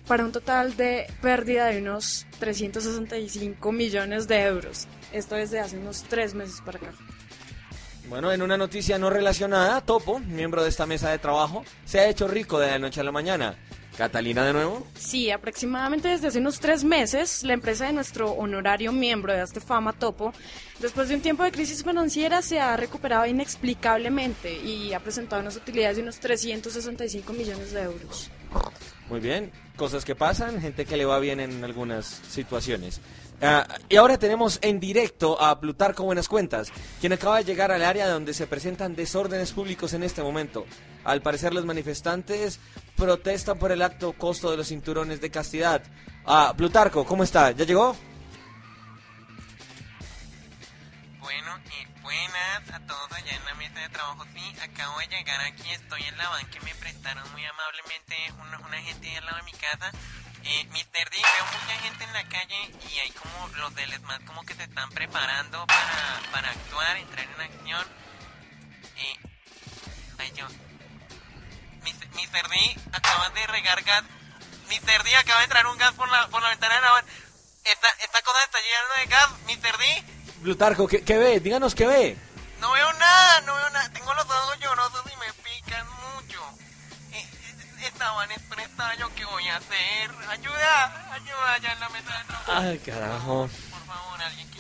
para 0.08 0.23
un 0.23 0.32
total 0.32 0.75
de 0.75 1.06
pérdida 1.21 1.67
de 1.67 1.82
unos 1.82 2.25
365 2.39 3.71
millones 3.71 4.27
de 4.27 4.41
euros. 4.43 4.88
Esto 5.12 5.36
desde 5.36 5.60
hace 5.60 5.77
unos 5.77 6.03
3 6.03 6.34
meses 6.34 6.62
para 6.62 6.80
acá. 6.80 6.91
Bueno, 8.10 8.32
en 8.32 8.41
una 8.41 8.56
noticia 8.56 8.97
no 8.97 9.10
relacionada, 9.10 9.82
Topo, 9.82 10.19
miembro 10.19 10.63
de 10.63 10.69
esta 10.69 10.86
mesa 10.86 11.12
de 11.12 11.19
trabajo, 11.19 11.65
se 11.86 11.99
ha 11.99 12.08
hecho 12.08 12.27
rico 12.27 12.58
de 12.58 12.71
la 12.71 12.80
noche 12.80 13.01
a 13.01 13.03
la 13.03 13.12
mañana. 13.12 13.58
Catalina 13.97 14.45
de 14.45 14.53
nuevo. 14.53 14.86
Sí, 14.95 15.31
aproximadamente 15.31 16.07
desde 16.07 16.27
hace 16.27 16.39
unos 16.39 16.60
tres 16.60 16.83
meses, 16.83 17.43
la 17.43 17.53
empresa 17.53 17.88
de 17.88 17.93
nuestro 17.93 18.31
honorario 18.31 18.91
miembro 18.91 19.33
de 19.33 19.41
este 19.41 19.60
Fama 19.60 19.91
Topo, 19.91 20.33
después 20.79 21.10
de 21.10 21.15
un 21.15 21.21
tiempo 21.21 21.43
de 21.43 21.51
crisis 21.51 21.83
financiera, 21.83 22.43
se 22.43 22.60
ha 22.60 22.77
recuperado 22.77 23.25
inexplicablemente 23.25 24.53
y 24.53 24.93
ha 24.93 24.99
presentado 24.99 25.41
unas 25.41 25.55
utilidades 25.55 25.97
de 25.97 26.03
unos 26.03 26.19
365 26.19 27.33
millones 27.33 27.71
de 27.71 27.81
euros. 27.81 28.29
Muy 29.10 29.19
bien, 29.19 29.51
cosas 29.77 30.05
que 30.05 30.15
pasan, 30.15 30.62
gente 30.62 30.86
que 30.86 30.97
le 30.97 31.05
va 31.05 31.17
bien 31.17 31.39
en 31.39 31.63
algunas 31.63 32.21
situaciones. 32.29 33.01
Ah, 33.39 33.67
y 33.88 33.95
ahora 33.97 34.17
tenemos 34.17 34.58
en 34.63 34.80
directo 34.80 35.39
a 35.39 35.60
Plutarco 35.60 36.04
Buenas 36.04 36.28
Cuentas, 36.28 36.71
quien 37.00 37.13
acaba 37.13 37.38
de 37.38 37.43
llegar 37.43 37.71
al 37.71 37.84
área 37.84 38.08
donde 38.08 38.34
se 38.34 38.47
presentan 38.47 38.95
desórdenes 38.95 39.52
públicos 39.52 39.93
en 39.93 40.02
este 40.02 40.23
momento. 40.23 40.65
Al 41.04 41.21
parecer 41.21 41.54
los 41.54 41.63
manifestantes 41.63 42.60
protestan 42.95 43.60
por 43.60 43.71
el 43.71 43.84
alto 43.84 44.13
costo 44.13 44.50
de 44.50 44.58
los 44.58 44.67
cinturones 44.69 45.21
de 45.21 45.30
castidad. 45.30 45.84
Ah, 46.26 46.54
Plutarco, 46.58 47.06
¿cómo 47.06 47.23
está? 47.23 47.52
¿Ya 47.52 47.63
llegó? 47.63 47.95
Bueno, 51.19 51.58
eh, 51.58 51.88
buenas 52.07 52.69
a 52.71 52.79
todos 52.87 53.11
allá 53.11 53.35
en 53.35 53.43
la 53.43 53.53
mesa 53.55 53.79
de 53.81 53.89
trabajo. 53.89 54.23
Sí, 54.33 54.55
acabo 54.61 54.97
de 54.99 55.07
llegar 55.07 55.41
aquí, 55.41 55.69
estoy 55.71 56.03
en 56.03 56.17
la 56.17 56.29
banca 56.29 56.57
me 56.63 56.73
prestaron 56.75 57.29
muy 57.33 57.45
amablemente 57.45 58.15
una, 58.39 58.59
una 58.59 58.81
gente 58.81 59.17
al 59.17 59.25
lado 59.25 59.37
de 59.39 59.43
mi 59.43 59.51
casa. 59.51 59.91
Eh, 60.41 60.65
Mr. 60.71 61.09
D, 61.09 61.17
veo 61.17 61.45
mucha 61.51 61.75
gente 61.81 62.03
en 62.05 62.13
la 62.13 62.23
calle 62.29 62.71
y 62.89 62.99
hay 62.99 63.11
como 63.11 63.47
los 63.57 63.75
del 63.75 63.91
ESMAD 63.91 64.21
como 64.21 64.41
que 64.45 64.53
se 64.53 64.63
están 64.63 64.89
preparando 64.91 65.67
para, 65.67 66.21
para 66.31 66.49
actuar, 66.49 66.95
entrar 66.95 67.27
en 67.27 67.41
acción. 67.41 67.85
Eh, 68.95 69.19
ay, 70.19 70.31
yo. 70.33 70.47
Mr. 71.83 72.47
D, 72.47 72.81
acabas 72.93 73.33
de 73.33 73.47
regar 73.47 73.83
gas. 73.83 74.03
Mr. 74.69 75.03
D, 75.03 75.15
acaba 75.17 75.39
de 75.39 75.43
entrar 75.43 75.67
un 75.67 75.77
gas 75.77 75.91
por 75.91 76.07
la, 76.09 76.27
por 76.29 76.41
la 76.41 76.49
ventana 76.51 76.75
de 76.75 76.81
la. 76.81 77.03
Esta, 77.65 77.89
esta 77.99 78.21
cosa 78.21 78.43
está 78.45 78.59
llenando 78.61 78.93
de 78.95 79.05
gas, 79.07 79.29
Mr. 79.45 79.77
D. 79.77 80.16
Plutarco, 80.41 80.88
¿qué, 80.88 81.02
qué 81.04 81.17
ve? 81.17 81.39
Díganos 81.39 81.76
qué 81.76 81.88
ve. 81.88 82.17
No 82.62 82.71
veo 82.71 82.93
nada, 82.93 83.41
no 83.41 83.56
veo 83.56 83.69
nada. 83.69 83.89
Tengo 83.93 84.13
los 84.13 84.26
ojos 84.26 84.58
llorosos 84.60 85.02
y 85.06 85.15
me 85.17 85.34
pican 85.43 85.86
mucho. 86.15 86.39
Eh, 87.13 87.17
eh, 87.82 87.88
Estaban 87.88 88.32
expresa 88.32 88.95
yo 89.00 89.13
qué 89.15 89.26
voy 89.26 89.47
a 89.47 89.58
hacer. 89.58 90.12
Ayuda, 90.30 91.13
ayuda 91.13 91.54
allá 91.54 91.73
en 91.73 91.80
la 91.80 91.89
mesa 91.89 92.17
de 92.17 92.23
trabajo. 92.26 92.52
Ay, 92.54 92.78
carajo. 92.80 93.50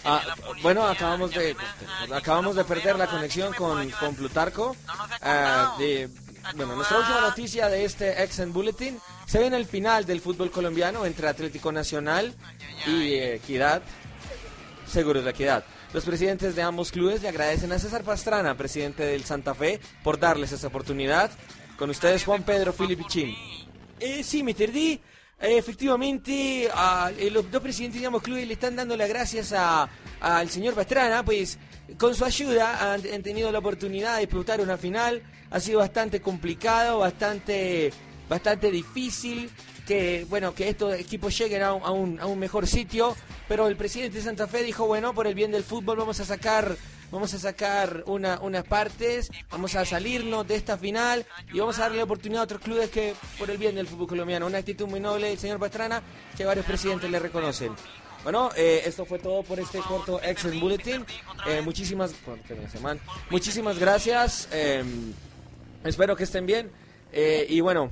Ah, 0.05 0.21
bueno, 0.61 0.87
acabamos 0.87 1.31
de 1.31 1.55
acabamos 2.13 2.55
de 2.55 2.63
perder 2.63 2.95
la 2.97 3.07
conexión 3.07 3.53
con, 3.53 3.89
con 3.91 4.15
Plutarco. 4.15 4.75
Ah, 5.21 5.75
de- 5.77 6.09
bueno, 6.55 6.75
nuestra 6.75 6.99
última 6.99 7.19
noticia 7.19 7.67
de 7.67 7.83
este 7.83 8.23
Exxon 8.23 8.53
Bulletin 8.53 8.97
se 9.25 9.39
ve 9.39 9.47
en 9.47 9.53
el 9.53 9.65
final 9.65 10.05
del 10.05 10.21
fútbol 10.21 10.49
colombiano 10.49 11.05
entre 11.05 11.27
Atlético 11.27 11.73
Nacional 11.73 12.33
y 12.85 13.15
eh, 13.15 13.35
Equidad. 13.35 13.81
Seguros 14.87 15.23
de 15.23 15.31
Equidad. 15.31 15.63
Los 15.93 16.05
presidentes 16.05 16.55
de 16.55 16.61
ambos 16.61 16.91
clubes 16.91 17.21
le 17.21 17.29
agradecen 17.29 17.71
a 17.71 17.79
César 17.79 18.03
Pastrana, 18.03 18.55
presidente 18.57 19.03
del 19.03 19.23
Santa 19.23 19.53
Fe, 19.53 19.79
por 20.03 20.19
darles 20.19 20.51
esa 20.51 20.67
oportunidad. 20.67 21.31
Con 21.77 21.89
ustedes, 21.89 22.23
Juan 22.23 22.43
Pedro 22.43 22.73
Filipichín. 22.73 23.35
Eh, 23.99 24.23
sí, 24.23 24.43
Mr. 24.43 24.71
D. 24.71 24.99
efectivamente, 25.39 26.69
los 27.31 27.49
dos 27.51 27.61
presidentes 27.61 28.01
de 28.01 28.07
ambos 28.07 28.23
clubes 28.23 28.47
le 28.47 28.53
están 28.53 28.75
dando 28.75 28.95
las 28.97 29.09
gracias 29.09 29.53
al 30.19 30.49
señor 30.49 30.73
Pastrana, 30.73 31.23
pues 31.23 31.57
con 31.97 32.15
su 32.15 32.25
ayuda 32.25 32.93
han, 32.93 33.01
han 33.13 33.23
tenido 33.23 33.51
la 33.51 33.59
oportunidad 33.59 34.15
de 34.15 34.21
disputar 34.21 34.61
una 34.61 34.77
final. 34.77 35.21
Ha 35.49 35.59
sido 35.59 35.79
bastante 35.79 36.21
complicado, 36.21 36.99
bastante, 36.99 37.93
bastante 38.27 38.71
difícil 38.71 39.49
que 39.87 40.25
bueno 40.29 40.53
que 40.53 40.67
estos 40.69 40.93
equipos 40.95 41.35
lleguen 41.37 41.63
a 41.63 41.73
un, 41.73 41.83
a 41.83 41.91
un- 41.91 42.19
a 42.19 42.25
un 42.27 42.37
mejor 42.37 42.67
sitio. 42.67 43.15
Pero 43.47 43.67
el 43.67 43.77
presidente 43.77 44.17
de 44.17 44.23
Santa 44.23 44.45
Fe 44.47 44.61
dijo 44.63 44.85
bueno 44.85 45.13
por 45.13 45.25
el 45.25 45.33
bien 45.33 45.51
del 45.51 45.63
fútbol 45.63 45.97
vamos 45.97 46.19
a 46.19 46.25
sacar 46.25 46.75
vamos 47.09 47.33
a 47.33 47.39
sacar 47.39 48.03
una, 48.05 48.37
unas 48.41 48.65
partes, 48.65 49.31
vamos 49.49 49.75
a 49.75 49.85
salirnos 49.85 50.45
de 50.45 50.55
esta 50.55 50.77
final 50.77 51.25
y 51.53 51.59
vamos 51.59 51.79
a 51.79 51.83
darle 51.83 51.99
la 51.99 52.03
oportunidad 52.03 52.41
a 52.41 52.43
otros 52.43 52.59
clubes 52.59 52.89
que 52.89 53.13
por 53.39 53.49
el 53.49 53.57
bien 53.57 53.75
del 53.75 53.87
fútbol 53.87 54.07
colombiano. 54.07 54.45
Una 54.45 54.57
actitud 54.57 54.87
muy 54.87 54.99
noble 54.99 55.29
del 55.29 55.37
señor 55.39 55.57
Pastrana 55.57 56.01
que 56.35 56.43
varios 56.43 56.65
presidentes 56.65 57.09
le 57.09 57.17
reconocen. 57.19 57.71
Bueno, 58.23 58.49
eh, 58.57 58.81
esto 58.85 59.05
fue 59.05 59.19
todo 59.19 59.41
por 59.43 59.57
este 59.57 59.79
corto 59.79 60.21
Excel 60.21 60.59
Bulletin. 60.59 61.05
Eh, 61.47 61.61
muchísimas, 61.63 62.13
muchísimas 63.29 63.79
gracias. 63.79 64.49
eh, 64.51 64.83
espero 65.85 66.15
que 66.17 66.23
estén 66.25 66.45
bien. 66.45 66.69
Eh, 67.13 67.45
y 67.47 67.61
bueno, 67.61 67.89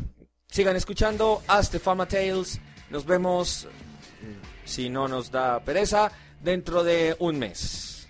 sigan 0.56 0.78
escuchando 0.78 1.44
Hasta 1.48 1.80
Fama 1.80 2.08
Tales. 2.08 2.62
Nos 2.90 3.06
vemos, 3.06 3.68
mm, 4.22 4.66
si 4.66 4.90
no 4.90 5.06
nos 5.06 5.30
da 5.30 5.60
pereza, 5.60 6.10
dentro 6.40 6.82
de 6.82 7.14
un 7.20 7.40
mes. 7.40 8.08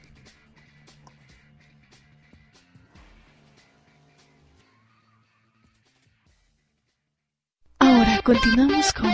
Ahora 7.80 8.22
continuamos 8.24 8.94
con 8.94 9.12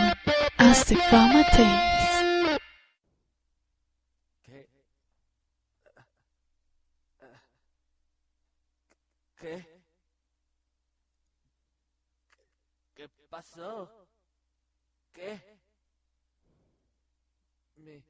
Hasta 0.57 0.95
Fama 1.09 1.41
Tales. 1.51 2.59
¿Qué? 9.39 9.81
¿Qué 12.93 13.09
pasó? 13.31 13.89
¿Qué? 15.13 15.41
Mi... 17.77 18.03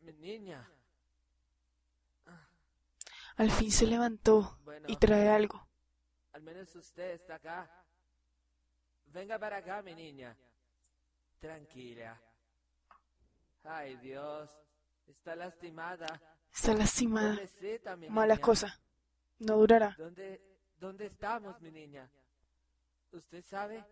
Mi 0.00 0.12
niña. 0.14 0.66
Al 3.36 3.50
fin 3.50 3.70
se 3.70 3.86
levantó 3.86 4.58
y 4.88 4.96
trae 4.96 5.28
algo. 5.28 5.68
Al 6.32 6.42
menos 6.42 6.74
usted 6.74 7.12
está 7.12 7.36
acá. 7.36 7.70
Venga 9.06 9.38
para 9.38 9.58
acá, 9.58 9.82
mi 9.82 9.94
niña. 9.94 10.36
Tranquila. 11.38 12.20
Ay, 13.62 13.96
Dios. 13.96 14.50
Está 15.06 15.36
lastimada. 15.36 16.20
Está 16.52 16.74
lastimada. 16.74 17.38
Mala 18.08 18.38
cosa. 18.38 18.80
No 19.38 19.56
durará. 19.56 19.94
¿Dónde, 19.98 20.40
¿Dónde 20.80 21.06
estamos, 21.06 21.60
mi 21.60 21.70
niña? 21.70 22.10
¿Usted 23.12 23.44
sabe? 23.44 23.84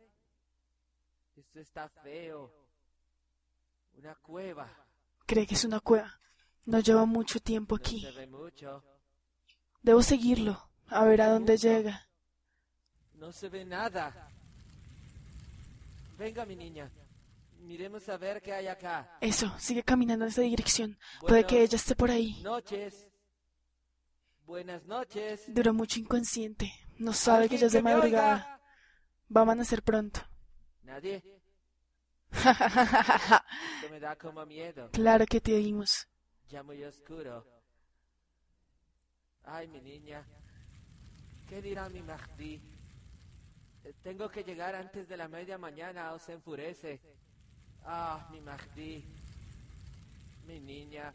Esto 1.36 1.60
está 1.60 1.88
feo. 1.88 2.52
Una 3.94 4.14
cueva. 4.14 4.68
Cree 5.26 5.46
que 5.46 5.54
es 5.54 5.64
una 5.64 5.80
cueva. 5.80 6.20
No 6.64 6.80
lleva 6.80 7.04
mucho 7.06 7.40
tiempo 7.40 7.76
aquí. 7.76 8.06
mucho. 8.28 8.84
Debo 9.82 10.02
seguirlo, 10.02 10.68
a 10.88 11.04
ver 11.04 11.22
a 11.22 11.30
dónde 11.30 11.56
llega. 11.56 12.08
No 13.14 13.32
se 13.32 13.48
ve 13.48 13.64
nada. 13.64 14.28
Venga, 16.18 16.44
mi 16.44 16.56
niña. 16.56 16.90
Miremos 17.60 18.08
a 18.08 18.16
ver 18.16 18.42
qué 18.42 18.52
hay 18.52 18.66
acá. 18.66 19.18
Eso, 19.20 19.52
sigue 19.58 19.82
caminando 19.82 20.24
en 20.24 20.30
esa 20.30 20.42
dirección. 20.42 20.98
Puede 21.20 21.44
que 21.44 21.62
ella 21.62 21.76
esté 21.76 21.94
por 21.94 22.10
ahí. 22.10 22.40
Noches. 22.42 23.08
Buenas 24.46 24.84
noches. 24.86 25.42
Duró 25.48 25.72
mucho 25.74 25.98
inconsciente. 25.98 26.72
No 26.98 27.12
sabe 27.12 27.48
que 27.48 27.58
ya 27.58 27.66
es 27.66 27.72
de 27.72 27.78
¿Alguien 27.78 27.94
que 27.94 28.10
me 28.10 28.12
madrugada. 28.12 28.55
Va 29.34 29.40
a 29.40 29.42
amanecer 29.42 29.82
pronto. 29.82 30.20
Nadie. 30.82 31.22
Esto 32.32 33.90
me 33.90 34.00
da 34.00 34.16
como 34.16 34.44
miedo. 34.46 34.90
Claro 34.92 35.26
que 35.26 35.40
te 35.40 35.54
oímos. 35.54 36.06
Ya 36.48 36.62
muy 36.62 36.82
oscuro. 36.84 37.44
Ay, 39.44 39.68
mi 39.68 39.80
niña. 39.80 40.24
¿Qué 41.48 41.62
dirá 41.62 41.88
mi 41.88 42.02
Mahdi? 42.02 42.60
Eh, 43.84 43.94
Tengo 44.02 44.28
que 44.28 44.42
llegar 44.42 44.74
antes 44.74 45.08
de 45.08 45.16
la 45.16 45.28
media 45.28 45.58
mañana 45.58 46.12
o 46.12 46.18
se 46.18 46.32
enfurece. 46.32 47.00
Ah, 47.84 48.28
mi 48.30 48.40
Mahdi. 48.40 49.04
Mi 50.46 50.60
niña. 50.60 51.14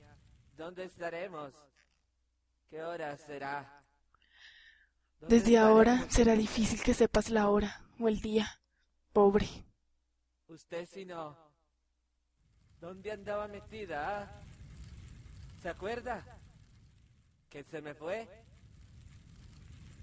¿Dónde 0.58 0.84
estaremos? 0.86 1.54
¿Qué 2.69 2.84
hora 2.84 3.15
será? 3.17 3.81
¿Dónde 5.21 5.36
Desde 5.36 5.57
ahora 5.60 6.05
será 6.10 6.34
difícil 6.34 6.81
que 6.81 6.95
sepas 6.95 7.29
la 7.29 7.47
hora 7.49 7.86
o 7.99 8.07
el 8.07 8.19
día. 8.21 8.60
Pobre. 9.13 9.47
Usted 10.47 10.88
si 10.89 11.05
no. 11.05 11.38
¿Dónde 12.79 13.12
andaba 13.12 13.47
metida? 13.47 14.23
ah? 14.23 14.41
¿Se 15.62 15.69
acuerda? 15.69 16.25
Que 17.49 17.63
se 17.63 17.81
me 17.81 17.93
fue. 17.93 18.27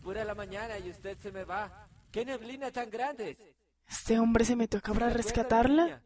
Pura 0.04 0.24
la 0.24 0.37
mañana 0.37 0.78
y 0.78 0.88
usted 0.90 1.18
se 1.18 1.33
me 1.33 1.42
va. 1.42 1.88
¡Qué 2.12 2.24
neblina 2.24 2.70
tan 2.70 2.88
grande! 2.88 3.37
¿Este 3.88 4.18
hombre 4.20 4.44
se 4.44 4.54
metió 4.54 4.78
acá 4.78 4.92
para 4.92 5.07
¿Se 5.07 5.12
acuerda, 5.12 5.22
rescatarla? 5.22 6.02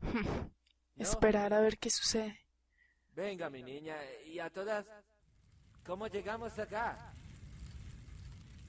Esperar 0.96 1.52
a 1.52 1.60
ver 1.60 1.76
qué 1.78 1.90
sucede. 1.90 2.38
Venga, 3.16 3.50
mi 3.50 3.62
niña, 3.62 3.96
y 4.26 4.38
a 4.38 4.48
todas, 4.50 4.86
¿cómo 5.84 6.06
llegamos 6.06 6.58
acá? 6.58 7.14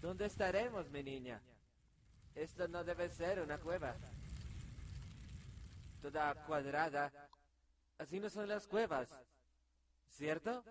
¿Dónde 0.05 0.27
estaremos, 0.27 0.87
mi 0.91 1.01
niña? 1.01 1.41
Esto 2.35 2.67
no 2.67 2.83
debe 2.83 3.09
ser 3.09 3.41
una 3.41 3.57
cueva. 3.57 3.95
Toda 5.99 6.35
cuadrada. 6.45 7.11
Así 7.97 8.19
no 8.19 8.29
son 8.29 8.47
las 8.47 8.67
cuevas. 8.67 9.09
¿Cierto? 10.11 10.63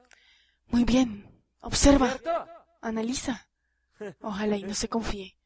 Muy 0.68 0.85
bien. 0.85 1.29
Observa. 1.62 2.11
¿Cierto? 2.11 2.47
Analiza. 2.81 3.49
Ojalá 4.20 4.57
y 4.57 4.62
no 4.62 4.73
se 4.73 4.88
confíe. 4.88 5.37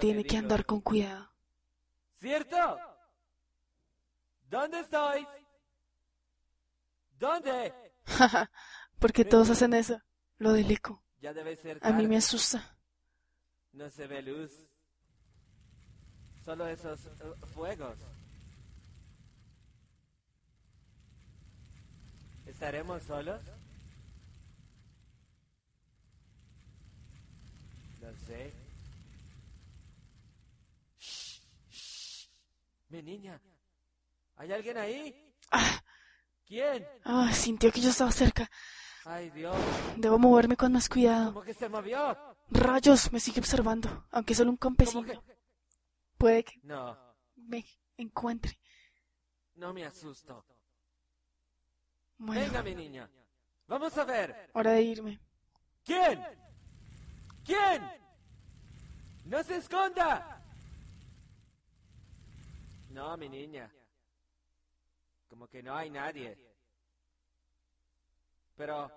Tiene 0.00 0.24
que 0.24 0.30
digo. 0.30 0.38
andar 0.38 0.66
con 0.66 0.80
cuidado. 0.80 1.30
¿Cierto? 2.16 2.80
¿Dónde 4.50 4.80
estoy? 4.80 5.24
¿Dónde? 7.16 7.72
Porque 8.98 9.24
todos 9.24 9.50
hacen 9.50 9.72
eso. 9.72 10.02
Lo 10.38 10.52
del 10.52 10.68
eco. 10.68 11.00
Ya 11.22 11.32
debe 11.32 11.54
ser 11.56 11.78
A 11.82 11.90
mí 11.90 11.92
tarde. 11.92 12.08
me 12.08 12.16
asusta. 12.16 12.76
No 13.72 13.88
se 13.88 14.06
ve 14.08 14.22
luz. 14.22 14.50
Solo 16.44 16.66
esos 16.66 17.06
eh, 17.06 17.10
fuegos. 17.54 17.96
¿Estaremos 22.44 23.02
solos? 23.04 23.40
No 28.00 28.10
sé. 28.26 28.52
Shh, 30.98 31.40
shh. 31.70 32.28
Mi 32.88 33.00
niña. 33.00 33.40
¿Hay 34.38 34.52
alguien 34.52 34.76
ahí? 34.76 35.32
¿Quién? 36.44 36.84
Ah, 37.04 37.32
sintió 37.32 37.70
que 37.70 37.80
yo 37.80 37.90
estaba 37.90 38.10
cerca. 38.10 38.50
Ay, 39.04 39.30
Dios. 39.30 39.56
Debo 39.96 40.18
moverme 40.18 40.56
con 40.56 40.72
más 40.72 40.88
cuidado. 40.88 41.32
¿Cómo 41.32 41.44
que 41.44 41.54
se 41.54 41.68
movió? 41.68 42.16
Rayos, 42.50 43.12
me 43.12 43.18
sigue 43.20 43.40
observando, 43.40 44.06
aunque 44.10 44.34
solo 44.34 44.50
un 44.50 44.56
campesino. 44.56 45.04
Puede 46.18 46.44
que 46.44 46.60
No, 46.62 46.96
me 47.36 47.64
encuentre. 47.96 48.58
no 49.54 49.72
me 49.72 49.84
asusto. 49.84 50.44
Bueno. 52.18 52.42
Venga, 52.42 52.62
mi 52.62 52.74
niña. 52.74 53.10
Vamos 53.66 53.96
a 53.98 54.04
ver. 54.04 54.50
Hora 54.54 54.72
de 54.72 54.82
irme. 54.82 55.20
¿Quién? 55.84 56.22
¿Quién? 57.44 57.82
¡No 59.24 59.42
se 59.42 59.56
esconda! 59.56 60.40
No, 62.90 63.16
mi 63.16 63.28
niña. 63.28 63.72
Como 65.28 65.48
que 65.48 65.62
no 65.62 65.74
hay 65.74 65.90
nadie. 65.90 66.36
Pero... 68.62 68.88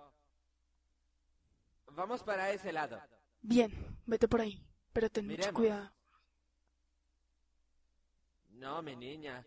Vamos 1.87 2.21
para 2.21 2.51
ese 2.51 2.71
lado. 2.71 3.01
Bien, 3.41 3.71
vete 4.05 4.27
por 4.27 4.41
ahí, 4.41 4.63
pero 4.93 5.09
ten 5.09 5.25
mucho 5.25 5.51
cuidado. 5.51 5.91
No, 8.49 8.83
mi 8.83 8.95
niña. 8.95 9.43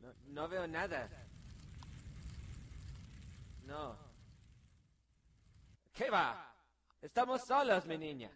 No, 0.00 0.14
no 0.28 0.48
veo 0.48 0.66
nada. 0.66 1.10
No. 3.64 3.98
¿Qué 5.92 6.08
va? 6.08 6.56
Estamos 7.02 7.42
solos, 7.44 7.84
mi 7.84 7.98
niña. 7.98 8.30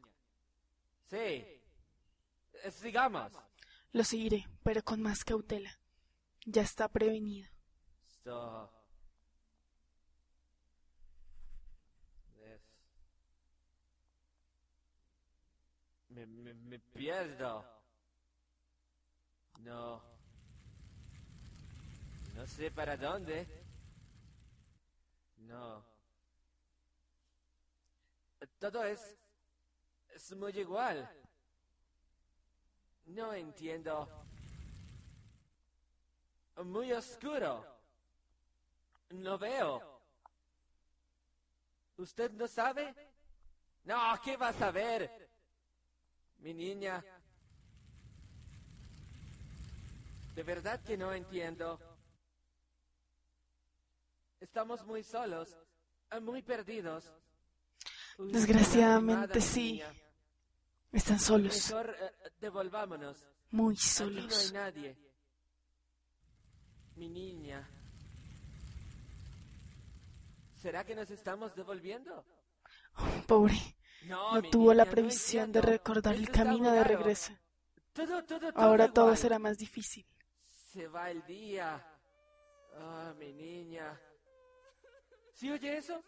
Sí. 1.09 1.17
Eh, 1.17 1.63
Sigamos. 2.71 3.33
Lo 3.93 4.05
seguiré, 4.05 4.47
pero 4.63 4.83
con 4.83 5.01
más 5.01 5.25
cautela. 5.25 5.79
Ya 6.45 6.61
está 6.61 6.89
prevenido. 6.89 7.49
Es... 12.41 12.63
Me, 16.09 16.27
me, 16.27 16.55
me 16.55 16.79
pierdo. 16.79 17.65
No. 19.61 20.03
No 22.35 22.47
sé 22.47 22.71
para 22.71 22.97
dónde. 22.97 23.47
No. 25.39 25.85
Todo 28.59 28.85
es... 28.85 29.17
Es 30.15 30.35
muy 30.35 30.53
igual. 30.59 31.09
No 33.07 33.33
entiendo. 33.33 34.09
Muy 36.65 36.93
oscuro. 36.93 37.65
No 39.11 39.39
veo. 39.39 40.01
¿Usted 41.97 42.31
no 42.33 42.47
sabe? 42.47 42.95
No, 43.85 44.21
¿qué 44.23 44.37
va 44.37 44.49
a 44.49 44.53
saber? 44.53 45.28
Mi 46.39 46.55
niña. 46.55 47.05
De 50.35 50.43
verdad 50.43 50.81
que 50.83 50.97
no 50.97 51.13
entiendo. 51.13 51.81
Estamos 54.41 54.85
muy 54.87 55.03
solos, 55.03 55.57
muy 56.23 56.43
perdidos. 56.43 57.13
Desgraciadamente 58.19 59.41
sí. 59.41 59.83
Están 60.93 61.19
solos, 61.21 61.69
Mejor 61.71 61.95
eh, 62.01 62.31
devolvámonos. 62.41 63.19
muy 63.51 63.75
Aquí 63.75 64.05
no 64.05 64.07
hay 64.15 64.31
solos. 64.31 64.53
nadie. 64.53 64.97
Mi 66.97 67.09
niña. 67.09 67.69
¿Será 70.55 70.85
que 70.85 70.95
nos 70.95 71.11
estamos 71.11 71.55
devolviendo? 71.55 72.25
Pobre, 73.27 73.55
No, 74.09 74.43
tuvo 74.51 74.75
la 74.75 74.87
previsión 74.87 75.53
de 75.53 75.61
recordar 75.61 76.15
el 76.15 76.31
camino 76.31 76.73
de 76.73 76.83
regreso. 76.85 77.33
Ahora 78.55 78.93
todo 78.93 79.15
será 79.17 79.39
más 79.39 79.59
difícil. 79.59 80.07
Se 80.73 80.87
va 80.87 81.11
el 81.11 81.25
día. 81.27 81.85
Ah, 82.77 83.13
mi 83.19 83.33
niña. 83.33 84.01
¿Sí 85.35 85.51
oye 85.51 85.77
eso? 85.77 86.03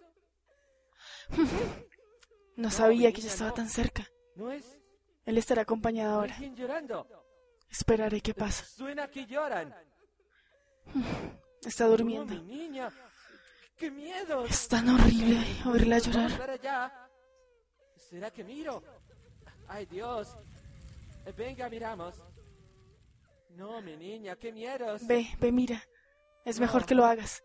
No 2.56 2.70
sabía 2.70 3.12
que 3.12 3.20
ya 3.20 3.28
estaba 3.28 3.54
tan 3.54 3.68
cerca. 3.68 4.06
¿No 4.34 4.50
es? 4.50 4.78
Él 5.24 5.38
estará 5.38 5.62
acompañado 5.62 6.20
ahora. 6.20 6.36
Esperaré 7.70 8.20
qué 8.20 8.34
pasa. 8.34 8.64
Suena 8.64 9.08
que 9.08 9.26
lloran. 9.26 9.74
Está 11.62 11.86
durmiendo. 11.86 12.34
mi 12.34 12.42
niña. 12.42 12.90
¡Qué 13.76 13.90
miedo! 13.90 14.44
Es 14.44 14.68
tan 14.68 14.88
horrible 14.88 15.38
oírla 15.64 15.98
llorar. 15.98 17.09
¿Será 18.10 18.28
que 18.32 18.42
miro? 18.42 18.82
¡Ay, 19.68 19.86
Dios! 19.86 20.36
Venga, 21.36 21.68
miramos. 21.68 22.20
No, 23.50 23.80
mi 23.80 23.96
niña, 23.96 24.34
qué 24.34 24.50
miedos. 24.50 25.06
Ve, 25.06 25.28
ve, 25.38 25.52
mira. 25.52 25.80
Es 26.44 26.58
mejor 26.58 26.84
que 26.84 26.96
lo 26.96 27.04
hagas. 27.04 27.44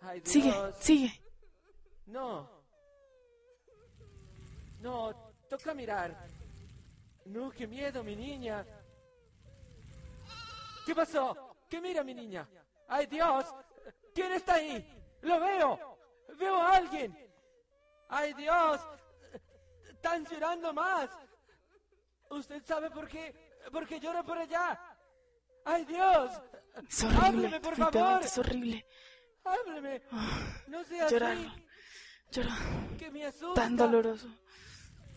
Ay, 0.00 0.22
Sigue, 0.24 0.50
Dios. 0.50 0.76
sigue. 0.80 1.22
No. 2.06 2.50
No, 4.80 5.14
toca 5.48 5.72
mirar. 5.72 6.16
No, 7.26 7.50
qué 7.52 7.68
miedo, 7.68 8.02
mi 8.02 8.16
niña. 8.16 8.66
¿Qué 10.84 10.94
pasó? 10.96 11.56
¿Qué 11.68 11.80
mira, 11.80 12.02
mi 12.02 12.14
niña? 12.14 12.48
¡Ay, 12.88 13.06
Dios! 13.06 13.44
¿Quién 14.12 14.32
está 14.32 14.54
ahí? 14.54 14.84
¡Lo 15.22 15.38
veo! 15.38 15.78
¡Veo 16.36 16.56
a 16.56 16.74
alguien! 16.76 17.16
¡Ay, 18.08 18.32
Dios! 18.34 18.80
¡Están 20.02 20.24
llorando 20.24 20.72
más! 20.72 21.10
¿Usted 22.30 22.62
sabe 22.64 22.90
por 22.90 23.06
qué? 23.06 23.34
¿Por 23.70 23.86
qué 23.86 24.00
llora 24.00 24.22
por 24.22 24.38
allá? 24.38 24.80
¡Ay, 25.66 25.84
Dios! 25.84 26.30
Es 26.88 27.04
horrible. 27.04 27.26
¡Hábleme, 27.26 27.60
por 27.60 27.76
favor! 27.76 28.22
Es 28.22 28.38
horrible. 28.38 28.86
¡Hábleme! 29.44 30.02
¡No 30.68 30.82
sea 30.84 31.06
Llorar. 31.06 31.32
así! 31.36 31.66
Llorar. 32.30 32.58
¡Que 32.98 33.10
me 33.10 33.26
asusta! 33.26 33.60
Tan 33.60 33.76
doloroso. 33.76 34.28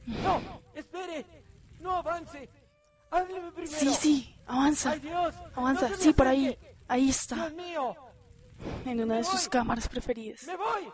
¡No! 0.06 0.62
¡Espere! 0.76 1.26
¡No 1.80 1.92
avance! 1.96 2.50
¡Hábleme 3.10 3.54
primero! 3.54 3.78
Sí, 3.80 3.94
sí. 3.94 4.36
Avanza. 4.48 4.92
¡Ay, 4.92 5.00
Dios! 5.00 5.34
Avanza. 5.56 5.88
¡No 5.88 5.96
Sí, 5.96 6.12
por 6.12 6.28
ahí. 6.28 6.60
Ahí 6.90 7.10
está. 7.10 7.36
¡Dios 7.36 7.54
mío! 7.54 7.96
En 8.84 9.02
una 9.02 9.16
de 9.16 9.24
sus 9.24 9.48
cámaras 9.48 9.88
preferidas. 9.88 10.44
¡Me 10.46 10.58
voy! 10.58 10.92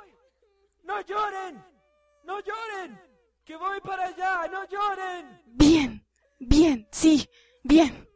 ¡No 0.83 1.01
lloren! 1.01 1.65
¡No 2.23 2.39
lloren! 2.39 3.08
¡Que 3.49 3.57
voy 3.57 3.81
para 3.81 4.03
allá! 4.03 4.47
¡No 4.51 4.59
lloren! 4.69 5.41
Bien. 5.55 6.05
Bien. 6.39 6.87
Sí. 6.91 7.27
Bien. 7.63 8.07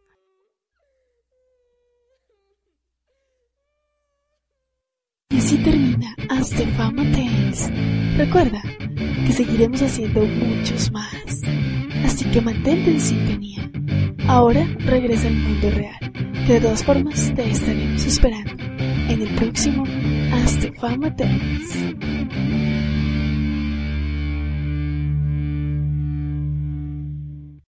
Y 5.32 5.40
así 5.40 5.58
termina 5.64 6.16
Hasta 6.30 6.68
Fama 6.78 7.02
Tales. 7.12 7.68
Recuerda 8.16 8.62
que 9.26 9.34
seguiremos 9.34 9.82
haciendo 9.82 10.24
muchos 10.24 10.92
más. 10.92 11.42
Así 12.06 12.30
que 12.30 12.40
mantente 12.40 12.92
en 12.92 13.02
sintonía. 13.02 13.72
Ahora 14.28 14.64
regresa 14.86 15.30
al 15.30 15.34
mundo 15.34 15.72
real, 15.72 16.14
de 16.48 16.62
todas 16.62 16.84
formas 16.84 17.34
te 17.34 17.50
estaremos 17.50 18.06
esperando 18.06 18.64
en 19.10 19.20
el 19.24 19.36
próximo 19.36 19.84
Hasta 20.32 20.72
Fama 20.80 21.16
Tales. 21.16 22.93